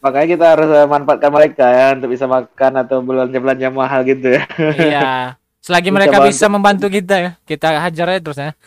Makanya 0.00 0.28
kita 0.32 0.46
harus 0.56 0.68
eh, 0.72 0.88
manfaatkan 0.88 1.30
mereka 1.32 1.66
ya 1.68 1.86
untuk 1.92 2.08
bisa 2.08 2.24
makan 2.24 2.72
atau 2.80 3.04
belanja-belanja 3.04 3.68
mahal 3.68 4.00
gitu 4.08 4.32
ya. 4.32 4.42
Iya. 4.58 5.10
Selagi 5.60 5.88
Bisa 5.92 5.96
mereka 5.96 6.16
bisa 6.24 6.46
membantu 6.48 6.88
kita 6.88 7.14
ya, 7.20 7.30
kita 7.44 7.84
hajar 7.84 8.06
aja 8.16 8.20
terus 8.20 8.38
ya. 8.40 8.50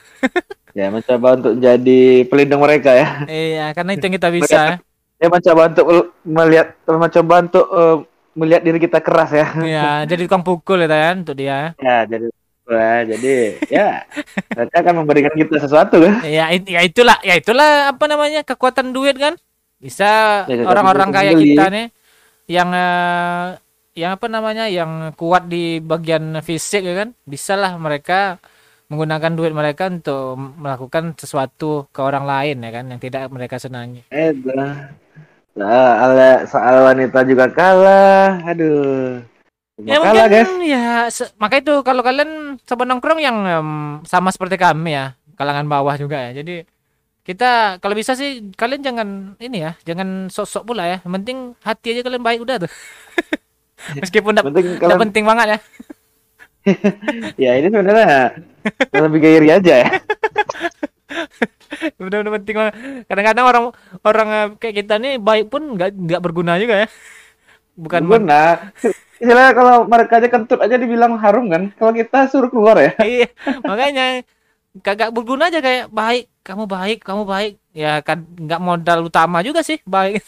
Ya 0.73 0.89
mencoba 0.89 1.37
untuk 1.37 1.53
jadi 1.61 2.25
pelindung 2.25 2.65
mereka 2.65 2.97
ya. 2.97 3.29
Iya, 3.29 3.77
karena 3.77 3.93
itu 3.93 4.09
yang 4.09 4.17
kita 4.17 4.29
bisa. 4.33 4.57
ya. 4.57 4.75
Ya 5.21 5.27
mencoba 5.29 5.69
untuk 5.69 5.85
melihat 6.25 6.67
mencoba 6.89 7.33
untuk 7.45 7.65
eh, 7.69 7.97
melihat 8.33 8.61
diri 8.65 8.79
kita 8.81 8.97
keras 8.97 9.29
ya. 9.37 9.47
Iya, 9.53 9.89
jadi 10.09 10.25
tukang 10.25 10.41
pukul 10.41 10.81
ya 10.81 10.89
kan 10.89 11.21
untuk 11.21 11.37
dia. 11.37 11.77
Ya 11.77 12.09
jadi 12.09 12.25
ya, 12.65 12.93
jadi 13.05 13.33
ya 13.69 13.87
mereka 14.49 14.75
akan 14.81 14.93
memberikan 15.05 15.33
kita 15.37 15.61
sesuatu 15.61 16.01
kan. 16.01 16.25
Ya, 16.25 16.49
it- 16.49 16.65
ya 16.65 16.81
itulah, 16.81 17.21
ya 17.21 17.37
itulah 17.37 17.93
apa 17.93 18.05
namanya 18.09 18.41
kekuatan 18.41 18.97
duit 18.97 19.13
kan. 19.21 19.37
Bisa 19.83 20.11
Ya, 20.47 20.63
kekuatan 20.63 20.71
orang-orang 20.71 21.09
duit 21.11 21.17
kayak 21.19 21.33
kita 21.43 21.65
nih 21.67 21.87
yang 22.47 22.69
eh, 22.71 23.45
yang 23.99 24.11
apa 24.15 24.25
namanya 24.31 24.65
yang 24.71 25.11
kuat 25.19 25.51
di 25.51 25.83
bagian 25.83 26.39
fisik 26.39 26.87
ya 26.87 27.03
kan. 27.03 27.09
Bisalah 27.27 27.75
mereka 27.75 28.39
menggunakan 28.87 29.31
duit 29.35 29.51
mereka 29.51 29.91
untuk 29.91 30.39
melakukan 30.39 31.19
sesuatu 31.19 31.91
ke 31.91 31.99
orang 31.99 32.23
lain 32.23 32.63
ya 32.63 32.71
kan 32.71 32.85
yang 32.87 32.99
tidak 33.03 33.27
mereka 33.27 33.59
senangi. 33.59 34.07
Eh, 34.07 34.31
soal 35.53 36.11
soal 36.47 36.75
wanita 36.87 37.19
juga 37.27 37.51
kalah. 37.51 38.39
Aduh. 38.47 39.19
Ya 39.83 39.97
kalah 39.99 40.29
mungkin 40.29 40.63
guys. 40.63 41.17
ya 41.17 41.27
maka 41.41 41.57
itu 41.59 41.73
kalau 41.81 42.05
kalian 42.05 42.61
coba 42.61 42.83
nongkrong 42.85 43.19
yang 43.19 43.37
em, 43.41 43.69
sama 44.05 44.29
seperti 44.29 44.55
kami 44.55 44.93
ya 44.93 45.17
kalangan 45.33 45.65
bawah 45.65 45.97
juga 45.97 46.29
ya 46.29 46.45
jadi 46.45 46.61
kita 47.23 47.79
kalau 47.79 47.95
bisa 47.95 48.19
sih 48.19 48.51
kalian 48.59 48.83
jangan 48.83 49.07
ini 49.39 49.63
ya 49.63 49.71
jangan 49.87 50.27
sok-sok 50.27 50.63
pula 50.67 50.83
ya 50.83 50.97
yang 51.03 51.13
penting 51.23 51.37
hati 51.63 51.95
aja 51.95 52.01
kalian 52.03 52.23
baik 52.23 52.43
udah 52.43 52.67
tuh 52.67 52.71
meskipun 54.03 54.35
tidak 54.35 54.45
Penting 54.51 54.67
kalian 54.79 54.99
penting 54.99 55.23
banget 55.23 55.47
ya 55.55 55.59
ya 57.43 57.51
ini 57.59 57.67
sebenarnya 57.67 58.39
lebih 58.95 59.19
ke 59.19 59.29
iri 59.35 59.49
aja 59.51 59.73
ya. 59.83 59.89
benar-benar 61.99 62.33
penting 62.41 62.55
banget 62.55 62.73
kadang-kadang 63.09 63.45
orang 63.45 63.63
orang 64.05 64.27
eh, 64.31 64.47
kayak 64.61 64.75
kita 64.83 64.93
nih 65.01 65.13
baik 65.19 65.51
pun 65.51 65.75
nggak 65.75 65.89
nggak 65.93 66.21
berguna 66.23 66.57
juga 66.61 66.85
ya 66.85 66.87
bukan 67.75 68.01
men- 68.05 68.25
Guna. 68.25 68.43
Istilahnya 69.17 69.53
kalau 69.55 69.75
mereka 69.87 70.19
aja 70.19 70.27
kentut 70.27 70.59
aja 70.59 70.75
dibilang 70.75 71.15
harum 71.15 71.47
kan. 71.47 71.71
Kalau 71.79 71.95
kita 71.95 72.27
suruh 72.27 72.51
keluar 72.51 72.75
ya. 72.75 72.91
iya 73.01 73.27
makanya 73.63 74.27
kagak 74.81 75.13
berguna 75.13 75.53
aja 75.53 75.61
kayak 75.61 75.93
baik 75.93 76.32
kamu 76.43 76.63
baik 76.67 76.97
kamu 77.01 77.23
baik 77.23 77.53
ya 77.71 78.03
kan 78.03 78.27
nggak 78.35 78.61
modal 78.61 78.99
utama 79.07 79.39
juga 79.41 79.63
sih 79.63 79.79
baik 79.87 80.21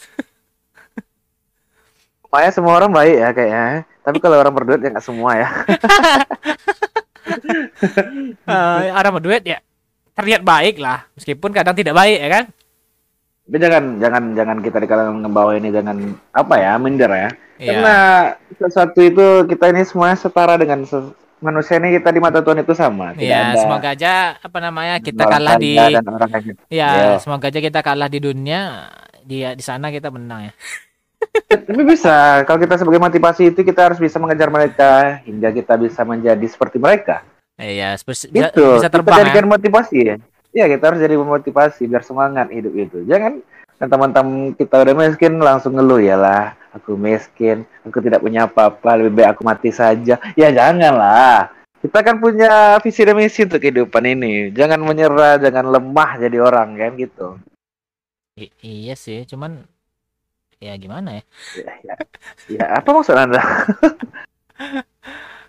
Makanya 2.26 2.52
semua 2.52 2.76
orang 2.76 2.90
baik 2.92 3.16
ya 3.16 3.28
kayaknya. 3.32 3.66
Tapi 4.02 4.18
kalau 4.20 4.36
orang 4.36 4.52
berduit 4.52 4.82
ya 4.82 4.90
nggak 4.92 5.06
semua 5.06 5.30
ya. 5.40 5.48
Eh, 8.46 8.86
orang 8.94 9.18
berduit 9.18 9.42
ya 9.42 9.58
terlihat 10.14 10.46
baik 10.46 10.78
lah 10.78 11.04
meskipun 11.18 11.50
kadang 11.50 11.74
tidak 11.74 11.92
baik 11.92 12.22
ya 12.22 12.28
kan 12.30 12.44
Tapi 13.46 13.56
jangan 13.58 13.84
jangan 13.98 14.22
jangan 14.34 14.56
kita 14.62 14.78
di 14.78 14.86
kalangan 14.86 15.16
ngebawa 15.26 15.58
ini 15.58 15.68
jangan 15.74 15.96
apa 16.30 16.54
ya 16.58 16.72
minder 16.78 17.10
ya. 17.10 17.28
Iya. 17.58 17.66
Karena 17.66 17.96
sesuatu 18.58 19.00
itu 19.02 19.26
kita 19.46 19.74
ini 19.74 19.82
semuanya 19.82 20.16
setara 20.18 20.54
dengan 20.54 20.86
se- 20.86 21.14
manusia 21.38 21.76
ini 21.76 21.94
kita 21.94 22.08
di 22.08 22.18
mata 22.18 22.40
Tuhan 22.40 22.58
itu 22.58 22.72
sama. 22.72 23.12
Tidak 23.12 23.22
ya 23.22 23.52
ada 23.52 23.58
semoga 23.58 23.88
aja 23.90 24.12
apa 24.36 24.58
namanya 24.58 24.94
kita 24.98 25.22
kalah 25.22 25.54
di 25.56 25.76
orang 25.76 26.30
ya 26.32 26.54
Iya. 26.68 26.90
semoga 27.18 27.46
aja 27.46 27.60
kita 27.60 27.80
kalah 27.80 28.08
di 28.08 28.18
dunia 28.18 28.88
di 29.20 29.44
di 29.44 29.60
sana 29.60 29.88
kita 29.88 30.08
menang 30.08 30.48
ya 30.48 30.54
Tapi 31.46 31.82
bisa 31.82 32.42
kalau 32.42 32.58
kita 32.58 32.76
sebagai 32.76 32.98
motivasi 32.98 33.50
itu 33.50 33.60
kita 33.62 33.88
harus 33.88 33.98
bisa 33.98 34.16
mengejar 34.16 34.48
mereka 34.48 35.20
hingga 35.22 35.48
kita 35.50 35.74
bisa 35.76 36.02
menjadi 36.02 36.42
seperti 36.44 36.76
mereka. 36.76 37.22
iya 37.56 37.94
spes- 37.94 38.26
Gitu. 38.26 38.64
bisa 38.74 38.86
kita 38.86 38.94
terbang 38.94 39.16
ya 39.16 39.20
jadikan 39.24 39.46
motivasi 39.46 39.98
ya. 39.98 40.16
Iya, 40.50 40.64
kita 40.70 40.84
harus 40.86 41.00
jadi 41.00 41.14
motivasi 41.14 41.84
biar 41.84 42.00
semangat 42.00 42.48
hidup 42.48 42.72
itu. 42.74 42.98
Jangan 43.04 43.44
kan 43.76 43.88
teman-teman 43.88 44.56
kita 44.56 44.80
udah 44.80 44.94
miskin 44.96 45.36
langsung 45.40 45.76
ngeluh 45.76 46.00
ya 46.00 46.16
lah. 46.16 46.56
Aku 46.76 46.92
miskin, 46.92 47.64
aku 47.88 48.04
tidak 48.04 48.20
punya 48.20 48.44
apa-apa, 48.44 49.00
lebih 49.00 49.16
baik 49.16 49.28
aku 49.32 49.42
mati 49.48 49.72
saja. 49.72 50.20
Ya 50.36 50.48
janganlah. 50.52 51.48
Kita 51.80 52.04
kan 52.04 52.20
punya 52.20 52.76
visi 52.84 53.00
dan 53.04 53.16
misi 53.16 53.48
untuk 53.48 53.60
kehidupan 53.64 54.04
ini. 54.04 54.52
Jangan 54.52 54.80
menyerah, 54.84 55.40
jangan 55.40 55.72
lemah 55.72 56.10
jadi 56.20 56.36
orang 56.40 56.76
kan 56.76 56.90
gitu. 57.00 57.40
I- 58.36 58.52
iya 58.60 58.92
sih 58.92 59.24
cuman 59.24 59.64
ya 60.60 60.76
gimana 60.76 61.20
ya 61.20 61.22
Ya, 61.56 61.72
ya, 61.80 61.94
ya 62.52 62.64
apa 62.80 62.88
maksud 62.92 63.16
Anda? 63.16 63.40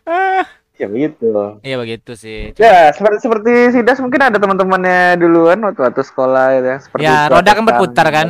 ya 0.78 0.88
begitu. 0.88 1.58
iya 1.62 1.76
begitu 1.76 2.12
sih 2.14 2.54
Ya, 2.54 2.90
seperti 2.92 3.18
seperti 3.20 3.52
Sidas 3.72 3.98
mungkin 3.98 4.22
ada 4.22 4.38
teman-temannya 4.38 5.18
duluan 5.18 5.58
waktu 5.60 5.82
waktu 5.84 6.02
sekolah 6.02 6.46
gitu 6.56 6.68
ya. 6.68 6.78
Seperti 6.80 7.04
ya 7.04 7.18
roda 7.28 7.52
kan 7.52 7.64
berputar 7.64 8.08
kan 8.08 8.28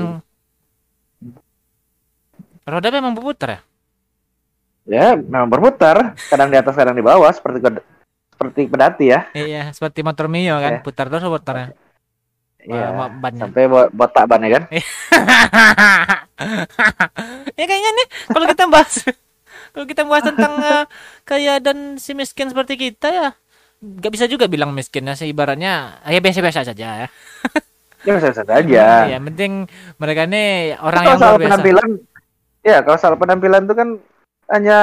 roda 2.64 2.88
memang 2.90 3.14
berputar 3.14 3.50
ya 3.50 3.62
Ya, 4.88 5.20
memang 5.20 5.52
berputar, 5.52 6.16
kadang 6.32 6.48
di 6.48 6.56
atas, 6.56 6.72
kadang 6.72 6.96
di 6.96 7.04
bawah, 7.04 7.28
seperti 7.28 7.60
seperti 8.32 8.72
pedati 8.72 9.12
ya. 9.12 9.28
iya 9.36 9.68
seperti 9.70 10.00
motor 10.00 10.32
mio 10.32 10.56
kan 10.56 10.80
Ya. 10.80 10.82
putar 10.82 11.12
terus 11.12 11.28
putarnya 11.28 11.76
Iya. 12.64 13.12
Bannya 13.12 13.48
Sampai 13.48 13.68
bo- 13.68 13.92
botak 13.92 14.28
ban 14.28 14.44
ya 14.44 14.60
kan? 14.60 14.64
ya 17.56 17.64
kayaknya 17.64 17.92
nih 17.96 18.08
kalau 18.28 18.46
kita 18.46 18.64
bahas 18.68 19.04
kalau 19.78 19.86
kita 19.86 20.02
bahas 20.10 20.26
tentang 20.26 20.58
eh, 20.74 20.86
kaya 21.22 21.62
dan 21.62 22.02
si 22.02 22.18
miskin 22.18 22.50
seperti 22.50 22.74
kita 22.82 23.14
ya 23.14 23.30
nggak 23.78 24.10
bisa 24.10 24.26
juga 24.26 24.50
bilang 24.50 24.74
miskin 24.74 25.06
ya 25.06 25.14
sih 25.14 25.30
ibaratnya 25.30 26.02
ya 26.02 26.18
biasa-biasa 26.18 26.66
saja 26.66 27.06
ya. 27.06 27.08
Ya 28.06 28.12
bisa 28.18 28.32
saja. 28.34 28.64
Ya, 29.10 29.18
penting 29.20 29.68
mereka 30.00 30.26
ini 30.26 30.74
orang 30.80 31.04
Kalau 31.04 31.12
yang 31.12 31.20
soal 31.20 31.36
biasa. 31.38 31.50
penampilan, 31.50 31.90
ya 32.64 32.78
kalau 32.86 32.98
soal 32.98 33.16
penampilan 33.20 33.62
itu 33.68 33.76
kan 33.76 33.90
hanya 34.48 34.80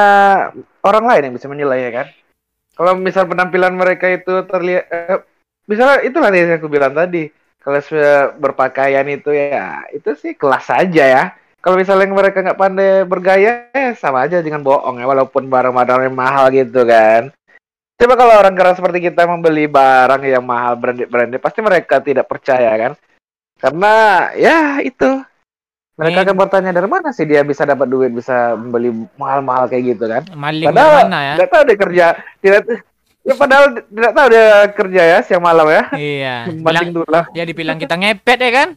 orang 0.84 1.04
lain 1.08 1.22
yang 1.30 1.34
bisa 1.34 1.48
menilai 1.48 1.88
ya 1.88 1.90
kan. 1.90 2.06
Kalau 2.74 2.92
misal 2.98 3.24
penampilan 3.30 3.72
mereka 3.78 4.10
itu 4.10 4.44
terlihat, 4.50 4.84
eh, 4.92 5.18
misalnya 5.70 6.02
itulah 6.04 6.28
yang 6.34 6.58
aku 6.58 6.68
bilang 6.68 6.92
tadi. 6.92 7.30
Kalau 7.64 7.80
berpakaian 8.36 9.08
itu 9.08 9.32
ya 9.32 9.88
itu 9.88 10.12
sih 10.20 10.36
kelas 10.36 10.68
saja 10.68 11.04
ya. 11.08 11.24
Kalau 11.64 11.80
misalnya 11.80 12.12
mereka 12.12 12.44
nggak 12.44 12.60
pandai 12.60 13.08
bergaya, 13.08 13.72
ya 13.72 13.96
sama 13.96 14.28
aja 14.28 14.44
dengan 14.44 14.60
bohong 14.60 15.00
ya, 15.00 15.08
walaupun 15.08 15.48
barang-barangnya 15.48 16.12
mahal 16.12 16.52
gitu 16.52 16.84
kan. 16.84 17.32
Coba 17.96 18.20
kalau 18.20 18.36
orang 18.36 18.52
keras 18.52 18.76
seperti 18.76 19.08
kita 19.08 19.24
membeli 19.24 19.64
barang 19.64 20.20
yang 20.28 20.44
mahal 20.44 20.76
branded-branded, 20.76 21.40
pasti 21.40 21.64
mereka 21.64 22.04
tidak 22.04 22.28
percaya 22.28 22.68
kan? 22.76 22.92
Karena 23.56 23.94
ya 24.36 24.84
itu 24.84 25.24
mereka 25.96 26.20
Ini- 26.20 26.24
akan 26.28 26.36
bertanya 26.36 26.70
dari 26.76 26.88
mana 26.90 27.16
sih 27.16 27.24
dia 27.24 27.40
bisa 27.46 27.64
dapat 27.64 27.86
duit 27.88 28.12
bisa 28.12 28.58
membeli 28.60 28.92
mahal-mahal 29.16 29.64
kayak 29.70 29.96
gitu 29.96 30.04
kan? 30.04 30.22
maling 30.36 30.68
Padahal 30.68 31.06
mana 31.08 31.18
ya 31.22 31.34
tidak 31.40 31.48
tahu 31.54 31.62
dia 31.64 31.78
kerja, 31.80 32.06
tidak 32.44 32.62
ya 33.24 33.34
padahal 33.40 33.64
tidak 33.80 34.12
tahu 34.12 34.26
dia 34.28 34.46
kerja 34.74 35.02
ya 35.16 35.18
siang 35.24 35.40
malam 35.40 35.66
ya. 35.70 35.82
iya 35.96 36.36
bilang 36.66 36.92
dulu 36.92 37.08
lah. 37.08 37.24
ya 37.32 37.46
dibilang 37.48 37.80
kita 37.80 37.96
ngepet 37.96 38.38
ya 38.42 38.50
kan 38.52 38.68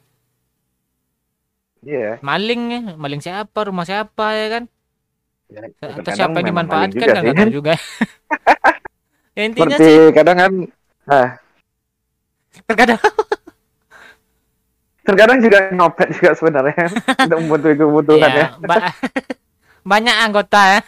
Iya. 1.86 2.20
maling 2.26 2.62
ya 2.74 2.82
maling 2.98 3.22
siapa 3.22 3.60
rumah 3.70 3.86
siapa 3.86 4.26
ya 4.34 4.48
kan 4.60 4.66
Ya, 5.48 5.64
atau 5.80 6.12
siapa 6.12 6.44
yang 6.44 6.52
dimanfaatkan 6.52 6.92
juga 6.92 7.08
kan 7.08 7.24
nggak 7.24 7.38
tahu 7.40 7.52
juga 7.56 7.72
ya 9.38 9.44
intinya 9.48 9.78
Seperti 9.80 9.88
sih 9.88 9.98
kadang 10.12 10.38
kan 10.44 10.52
ah, 11.08 11.28
terkadang 12.68 13.00
terkadang 15.08 15.40
juga 15.40 15.58
nyopet 15.72 16.08
juga 16.20 16.32
sebenarnya 16.36 16.86
untuk 17.24 17.38
membutuhkan 17.40 17.78
kebutuhan 17.80 18.28
ya. 18.28 18.36
Iya, 18.36 18.48
ba- 18.60 18.92
banyak 19.96 20.16
anggota 20.20 20.62
ya. 20.68 20.82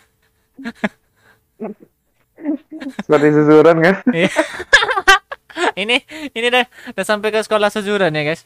Seperti 3.00 3.27
susuran 3.31 3.77
kan. 3.79 3.96
Ini 5.81 5.97
ini 6.31 6.45
udah, 6.49 6.65
udah 6.95 7.05
sampai 7.05 7.29
ke 7.29 7.39
sekolah 7.43 7.69
susuran 7.69 8.11
ya 8.11 8.23
guys. 8.23 8.45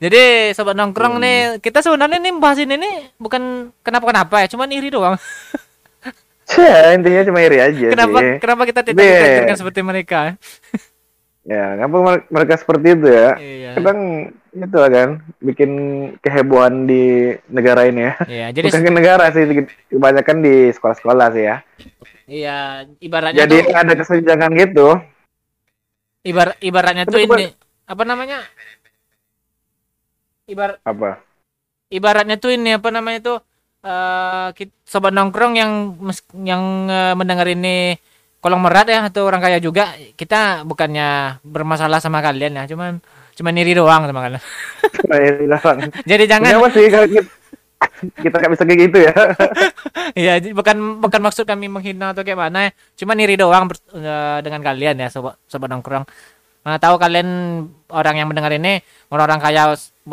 Jadi 0.00 0.52
sobat 0.56 0.76
nongkrong 0.76 1.20
nih, 1.20 1.60
kita 1.60 1.84
sebenarnya 1.84 2.18
nih 2.20 2.32
bahas 2.36 2.58
ini 2.58 2.74
nih 2.76 2.94
bukan 3.16 3.72
kenapa-kenapa 3.84 4.44
ya, 4.44 4.48
cuman 4.50 4.68
iri 4.72 4.88
doang. 4.88 5.16
Cya, 6.50 6.92
intinya 6.92 7.24
cuma 7.24 7.40
iri 7.40 7.56
aja 7.56 7.88
kenapa 7.88 8.20
sih. 8.20 8.36
kenapa 8.36 8.62
kita 8.68 8.80
tidak 8.84 9.00
diajarkan 9.00 9.56
seperti 9.56 9.80
mereka? 9.80 10.20
Ya, 11.44 11.76
ngapa 11.76 11.96
mer- 12.00 12.26
mereka 12.32 12.56
seperti 12.56 12.96
itu 12.96 13.04
ya? 13.04 13.36
Iya. 13.36 13.70
Kadang 13.76 14.32
itu 14.48 14.76
lah 14.80 14.88
kan, 14.88 15.08
bikin 15.44 15.70
kehebohan 16.24 16.88
di 16.88 17.36
negara 17.52 17.84
ini 17.84 18.00
ya. 18.08 18.14
Iya, 18.24 18.46
jadi 18.48 18.66
Bukan 18.72 18.80
ke 18.80 18.92
negara 18.96 19.24
sih, 19.28 19.44
kebanyakan 19.92 20.36
di 20.40 20.72
sekolah-sekolah 20.72 21.26
sih 21.36 21.44
ya. 21.44 21.56
iya 22.24 22.88
ibaratnya 22.96 23.44
Jadi 23.44 23.56
tuh 23.60 23.76
ada 23.76 23.92
kesenjangan 23.92 24.50
gitu. 24.56 24.88
Ibar 26.24 26.48
ibaratnya 26.60 27.04
tuh 27.04 27.20
ini 27.20 27.44
apa 27.84 28.02
namanya? 28.08 28.38
Ibar 30.44 30.80
Apa? 30.84 31.24
ibaratnya 31.92 32.36
tuh 32.40 32.50
ini 32.56 32.74
apa 32.76 32.88
namanya 32.90 33.18
tuh 33.22 33.38
eh 33.84 34.48
kit- 34.56 34.74
sobat 34.88 35.12
nongkrong 35.12 35.54
yang 35.60 35.72
yang 36.40 36.62
eh, 36.88 37.14
mendengar 37.14 37.44
ini 37.46 37.94
kolong 38.40 38.60
merat 38.64 38.88
ya 38.88 39.00
atau 39.08 39.24
orang 39.28 39.40
kaya 39.40 39.58
juga 39.60 39.92
kita 40.16 40.64
bukannya 40.68 41.40
bermasalah 41.44 42.00
sama 42.00 42.20
kalian 42.24 42.60
ya 42.60 42.64
cuman 42.68 43.00
cuman 43.36 43.54
iri 43.60 43.72
doang 43.76 44.04
sama 44.08 44.20
kalian 44.24 44.42
jadi 46.10 46.24
jangan 46.28 46.52
sih 46.72 46.88
kita, 48.20 48.36
nggak 48.40 48.52
bisa 48.52 48.64
kayak 48.64 48.80
gitu 48.90 48.98
ya? 49.04 49.14
ya 50.26 50.34
jadi 50.42 50.52
bukan 50.52 51.00
bukan 51.00 51.20
maksud 51.24 51.44
kami 51.44 51.66
menghina 51.70 52.12
atau 52.12 52.22
kayak 52.26 52.38
mana 52.38 52.68
ya. 52.68 52.70
Cuman 52.98 53.16
iri 53.20 53.34
doang 53.38 53.70
ber- 53.70 53.80
eh, 53.94 54.38
dengan 54.42 54.60
kalian 54.60 55.00
ya 55.00 55.08
sobat 55.08 55.38
sobat 55.46 55.68
nongkrong. 55.70 56.04
Mana 56.64 56.80
tahu 56.80 56.96
kalian 56.96 57.28
orang 57.92 58.14
yang 58.16 58.28
mendengar 58.28 58.52
ini 58.56 58.80
orang-orang 59.12 59.40
kaya 59.40 59.62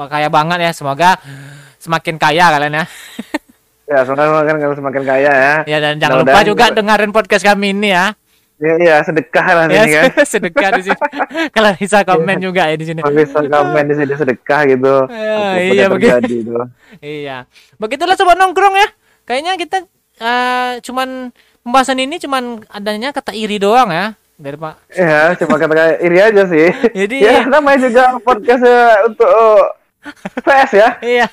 kaya 0.08 0.28
banget 0.28 0.60
ya. 0.60 0.72
Semoga 0.76 1.16
semakin 1.80 2.16
kaya 2.20 2.46
kalian 2.52 2.74
ya. 2.82 2.86
Ya, 3.92 4.08
semoga 4.08 4.48
kalau 4.48 4.72
semakin 4.72 5.04
kaya 5.04 5.32
ya. 5.36 5.56
ya 5.68 5.78
dan 5.84 6.00
jangan 6.00 6.24
lupa 6.24 6.32
Mudah-mudahan 6.32 6.48
juga 6.48 6.66
juga- 6.72 6.76
dengerin 6.80 7.12
podcast 7.12 7.44
kami 7.44 7.76
ini 7.76 7.92
ya 7.92 8.16
Iya, 8.62 8.76
iya, 8.78 8.96
sedekah 9.02 9.46
lah 9.58 9.66
ya 9.68 9.82
ini 9.82 9.90
kan. 9.90 10.04
sedekah 10.38 10.70
di 10.78 10.82
sini 10.86 11.00
kalau 11.50 11.72
bisa 11.74 11.98
komen 12.06 12.38
juga 12.38 12.70
ya 12.70 12.76
di 12.78 12.86
sini 12.86 13.02
Kalau 13.02 13.18
bisa 13.18 13.40
komen 13.42 13.84
di 13.90 13.96
sini 13.98 14.14
sedekah 14.14 14.62
gitu. 14.70 14.94
Ya, 15.10 15.36
iya, 15.66 15.86
begitu. 15.90 16.14
terjadi 16.22 16.36
itu. 16.46 16.54
iya 17.26 17.38
begitulah 17.82 18.14
sobat 18.14 18.38
nongkrong 18.38 18.78
ya 18.78 18.88
kayaknya 19.26 19.58
kita 19.58 19.78
eh, 20.22 20.72
cuman 20.86 21.34
pembahasan 21.66 22.06
ini 22.06 22.22
cuman 22.22 22.62
adanya 22.70 23.10
kata 23.10 23.34
iri 23.34 23.58
doang 23.58 23.90
ya 23.90 24.14
dari 24.38 24.58
pak 24.58 24.76
Ya, 24.94 25.34
cuma 25.38 25.58
kata 25.58 25.98
iri 25.98 26.18
aja 26.18 26.44
sih. 26.46 26.70
Jadi- 27.02 27.22
ya 27.22 27.46
namanya 27.46 27.90
juga 27.90 28.18
podcast 28.22 28.62
eh, 28.62 28.94
untuk 29.10 29.26
oh, 29.26 29.62
PS 30.42 30.72
ya. 30.74 30.90
iya 31.06 31.28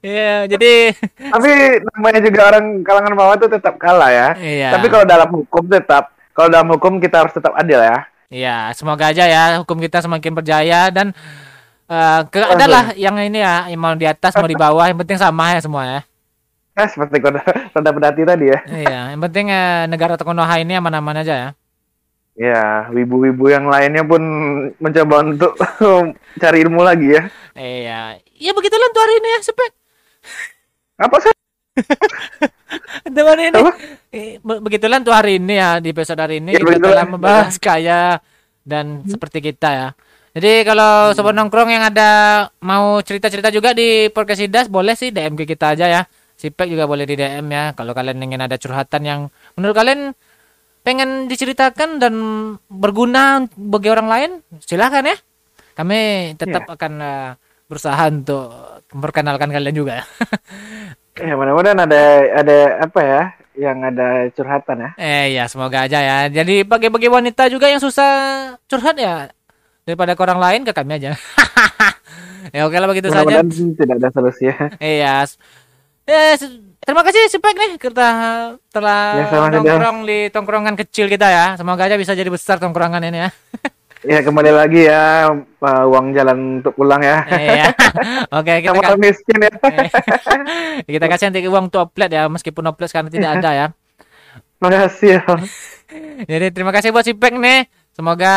iya 0.00 0.48
jadi 0.48 0.96
Tapi 1.28 1.50
namanya 1.92 2.20
juga 2.24 2.40
orang 2.48 2.80
kalangan 2.80 3.12
bawah 3.12 3.36
itu 3.36 3.48
tetap 3.52 3.76
kalah 3.76 4.08
ya. 4.08 4.28
Iya. 4.40 4.68
Tapi 4.72 4.86
kalau 4.88 5.04
dalam 5.04 5.28
hukum 5.28 5.68
tetap 5.68 6.08
kalau 6.32 6.48
dalam 6.48 6.68
hukum 6.72 6.98
kita 6.98 7.24
harus 7.24 7.32
tetap 7.32 7.52
adil 7.56 7.80
ya. 7.80 8.08
Iya, 8.32 8.56
semoga 8.72 9.12
aja 9.12 9.28
ya 9.28 9.60
hukum 9.60 9.76
kita 9.76 10.00
semakin 10.00 10.32
berjaya 10.32 10.88
dan 10.88 11.12
eh 11.92 12.20
ke 12.32 12.40
adalah 12.40 12.96
yang 12.96 13.12
ini 13.20 13.44
ya, 13.44 13.68
yang 13.68 13.80
mau 13.80 13.92
di 13.92 14.08
atas 14.08 14.32
mau 14.40 14.48
di 14.48 14.56
bawah, 14.56 14.88
yang 14.88 14.96
penting 14.96 15.20
sama 15.20 15.52
ya 15.52 15.60
semua 15.60 15.84
ya. 15.84 16.00
Nah, 16.72 16.88
seperti 16.88 17.20
kode 17.20 17.40
roda 17.76 17.90
pedati 17.92 18.22
tadi 18.24 18.44
ya. 18.48 18.58
Iya, 18.64 19.00
yang 19.12 19.20
penting 19.20 19.52
eh, 19.52 19.84
negara 19.84 20.16
Konoha 20.16 20.56
ini 20.56 20.72
aman-aman 20.80 21.20
aja 21.20 21.34
ya. 21.36 21.50
Ya, 22.32 22.88
wibu-wibu 22.88 23.52
yang 23.52 23.68
lainnya 23.68 24.00
pun 24.08 24.22
mencoba 24.80 25.20
untuk 25.20 25.52
cari 26.42 26.64
ilmu 26.64 26.80
lagi 26.80 27.12
ya. 27.12 27.22
Iya, 27.52 28.00
ya 28.24 28.50
begitulah 28.56 28.88
untuk 28.88 29.04
hari 29.04 29.14
ini 29.20 29.28
ya, 29.28 29.38
sepek. 29.44 29.70
Apa 30.96 31.16
sih? 31.20 31.32
Hari 32.92 33.44
ini. 33.48 33.56
Apa? 33.56 33.72
Eh, 34.12 34.36
be- 34.38 34.60
begitulah 34.60 35.00
untuk 35.00 35.16
hari 35.16 35.40
ini 35.40 35.54
ya 35.56 35.80
di 35.80 35.88
episode 35.90 36.20
hari 36.20 36.38
ini 36.38 36.52
Ya, 36.52 36.60
kita 36.60 36.78
telah 36.78 37.06
membahas 37.08 37.54
kaya 37.56 38.20
dan 38.62 39.02
seperti 39.06 39.38
kita 39.42 39.68
ya. 39.72 39.88
Jadi 40.32 40.64
kalau 40.64 41.12
sobat 41.12 41.32
nongkrong 41.32 41.68
yang 41.68 41.84
ada 41.84 42.10
mau 42.60 43.00
cerita-cerita 43.00 43.48
juga 43.48 43.72
di 43.72 44.08
podcast 44.08 44.40
Idas 44.40 44.66
boleh 44.68 44.96
sih 44.96 45.12
DM 45.12 45.36
ke 45.36 45.44
kita 45.44 45.76
aja 45.76 45.86
ya. 45.88 46.02
Sipek 46.36 46.68
juga 46.68 46.88
boleh 46.88 47.04
di 47.04 47.14
DM 47.14 47.44
ya. 47.48 47.72
Kalau 47.72 47.92
kalian 47.92 48.16
ingin 48.18 48.40
ada 48.40 48.56
curhatan 48.56 49.02
yang 49.04 49.20
menurut 49.54 49.76
kalian 49.76 50.12
pengen 50.82 51.28
diceritakan 51.28 52.00
dan 52.00 52.14
berguna 52.66 53.44
bagi 53.54 53.88
orang 53.88 54.08
lain, 54.08 54.30
silahkan 54.58 55.04
ya. 55.04 55.16
Kami 55.72 56.00
tetap 56.36 56.64
akan 56.68 56.92
eh, 56.98 57.30
berusaha 57.68 58.04
untuk 58.08 58.48
memperkenalkan 58.92 59.48
kalian 59.48 59.76
juga 59.76 59.92
ya. 60.00 60.04
Ya, 61.22 61.38
mudah-mudahan 61.38 61.78
ada 61.78 62.02
ada 62.34 62.56
apa 62.82 63.00
ya? 63.00 63.22
Yang 63.52 63.78
ada 63.84 64.08
curhatan 64.32 64.76
ya. 64.80 64.90
Eh 64.96 65.26
ya 65.32 65.44
semoga 65.46 65.86
aja 65.86 65.98
ya. 66.00 66.18
Jadi 66.26 66.64
bagi-bagi 66.64 67.06
wanita 67.06 67.46
juga 67.46 67.68
yang 67.68 67.78
susah 67.78 68.10
curhat 68.66 68.96
ya 68.96 69.30
daripada 69.82 70.14
ke 70.14 70.22
orang 70.22 70.40
lain 70.40 70.60
ke 70.64 70.72
kami 70.72 70.98
aja. 70.98 71.14
ya 72.56 72.66
oke 72.66 72.74
lah 72.74 72.88
begitu 72.88 73.08
saja. 73.08 73.44
Tidak 73.44 73.96
ada 73.98 74.08
solusi 74.10 74.50
ya. 74.50 74.56
Iya. 74.98 75.14
Eh, 76.02 76.34
se- 76.34 76.58
terima 76.82 77.06
kasih 77.06 77.30
Sipek 77.30 77.54
nih 77.54 77.72
kita 77.78 78.08
telah 78.74 79.02
Ya, 79.22 79.30
nongkrong 79.54 79.98
di 80.02 80.26
tongkrongan 80.34 80.74
kecil 80.74 81.06
kita 81.06 81.30
ya. 81.30 81.46
Semoga 81.54 81.86
aja 81.86 81.94
bisa 81.94 82.16
jadi 82.16 82.26
besar 82.26 82.58
tongkrongan 82.58 83.04
ini 83.04 83.22
ya. 83.22 83.30
Ya 84.02 84.18
kembali 84.18 84.50
lagi 84.50 84.82
ya 84.82 85.30
uh, 85.30 85.84
uang 85.86 86.10
jalan 86.10 86.58
untuk 86.58 86.74
pulang 86.74 86.98
ya. 86.98 87.22
Iya. 87.28 87.66
Oke, 88.38 88.58
kita 88.58 88.74
Sama 88.74 88.82
ka- 88.82 88.98
miskin 88.98 89.38
ya. 89.38 89.52
kita 90.98 91.06
kasih 91.06 91.24
nanti 91.30 91.46
uang 91.46 91.70
untuk 91.70 91.86
oplet 91.86 92.10
ya 92.10 92.26
meskipun 92.26 92.66
oplet 92.66 92.90
sekarang 92.90 93.14
tidak 93.14 93.38
ada 93.38 93.50
ya. 93.54 93.66
Makasih 94.58 95.22
ya. 95.22 95.24
Jadi 96.26 96.46
terima 96.50 96.74
kasih 96.74 96.90
buat 96.90 97.06
Sipek 97.06 97.38
nih. 97.38 97.70
Semoga 97.94 98.34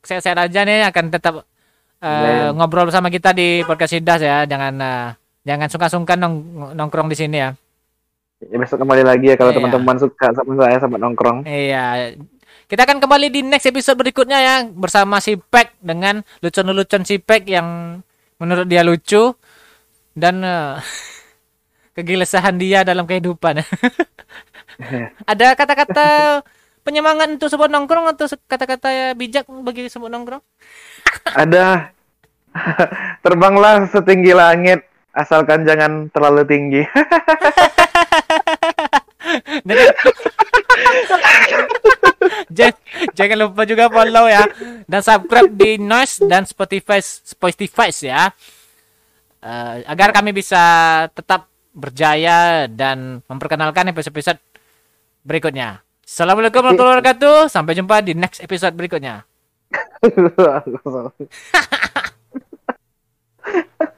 sehat-sehat 0.00 0.48
aja 0.48 0.64
nih 0.64 0.88
akan 0.88 1.04
tetap 1.10 1.44
eh, 1.98 2.08
Amin. 2.08 2.56
ngobrol 2.56 2.88
bersama 2.88 3.12
kita 3.12 3.36
di 3.36 3.60
podcast 3.68 3.92
Sidas 3.92 4.24
ya. 4.24 4.48
Jangan 4.48 4.72
eh, 4.80 5.08
jangan 5.44 5.68
sungkan-sungkan 5.68 6.16
nong- 6.16 6.72
nongkrong 6.72 7.12
di 7.12 7.20
sini 7.20 7.36
ya. 7.36 7.52
ya. 8.40 8.56
Besok 8.56 8.80
kembali 8.80 9.04
lagi 9.04 9.28
ya 9.28 9.36
kalau 9.36 9.52
Iya. 9.52 9.60
teman-teman 9.60 9.96
suka 10.00 10.32
sama 10.32 10.52
saya 10.56 10.76
sama 10.80 10.96
nongkrong. 10.96 11.44
Iya. 11.44 12.16
Kita 12.72 12.88
akan 12.88 13.04
kembali 13.04 13.28
di 13.28 13.44
next 13.44 13.68
episode 13.68 14.00
berikutnya 14.00 14.40
ya 14.40 14.64
bersama 14.64 15.20
Sipek 15.20 15.76
dengan 15.84 16.24
lucon-lucon 16.40 17.04
Sipek 17.04 17.44
yang 17.44 18.00
menurut 18.40 18.64
dia 18.64 18.80
lucu 18.80 19.36
dan 20.16 20.40
eh, 20.40 20.80
kegelisahan 22.00 22.56
dia 22.56 22.80
dalam 22.80 23.04
kehidupan. 23.04 23.60
Ada 25.28 25.52
kata-kata 25.52 26.06
penyemangat 26.80 27.36
untuk 27.36 27.52
sebuah 27.52 27.68
nongkrong 27.68 28.08
atau 28.16 28.24
kata-kata 28.48 29.12
bijak 29.20 29.44
bagi 29.52 29.92
sebuah 29.92 30.08
nongkrong? 30.08 30.40
Ada 31.28 31.92
terbanglah 33.28 33.84
setinggi 33.92 34.32
langit 34.32 34.80
asalkan 35.12 35.68
jangan 35.68 36.08
terlalu 36.08 36.40
tinggi. 36.48 36.88
Jangan, 43.16 43.36
lupa 43.36 43.62
juga 43.66 43.90
follow 43.90 44.30
ya 44.30 44.44
dan 44.86 45.00
subscribe 45.00 45.52
di 45.52 45.80
Noise 45.80 46.28
dan 46.28 46.46
Spotify 46.46 47.00
Spotify 47.02 47.88
ya 48.02 48.30
Eh, 49.42 49.76
agar 49.90 50.14
kami 50.14 50.30
bisa 50.30 50.62
tetap 51.10 51.50
berjaya 51.74 52.70
dan 52.70 53.26
memperkenalkan 53.26 53.90
episode-episode 53.90 54.38
berikutnya. 55.26 55.82
Assalamualaikum 56.06 56.62
warahmatullahi 56.62 57.02
wabarakatuh. 57.02 57.50
Sampai 57.50 57.74
jumpa 57.74 58.06
di 58.06 58.14
next 58.14 58.38
episode 58.38 58.78
berikutnya. 58.78 59.26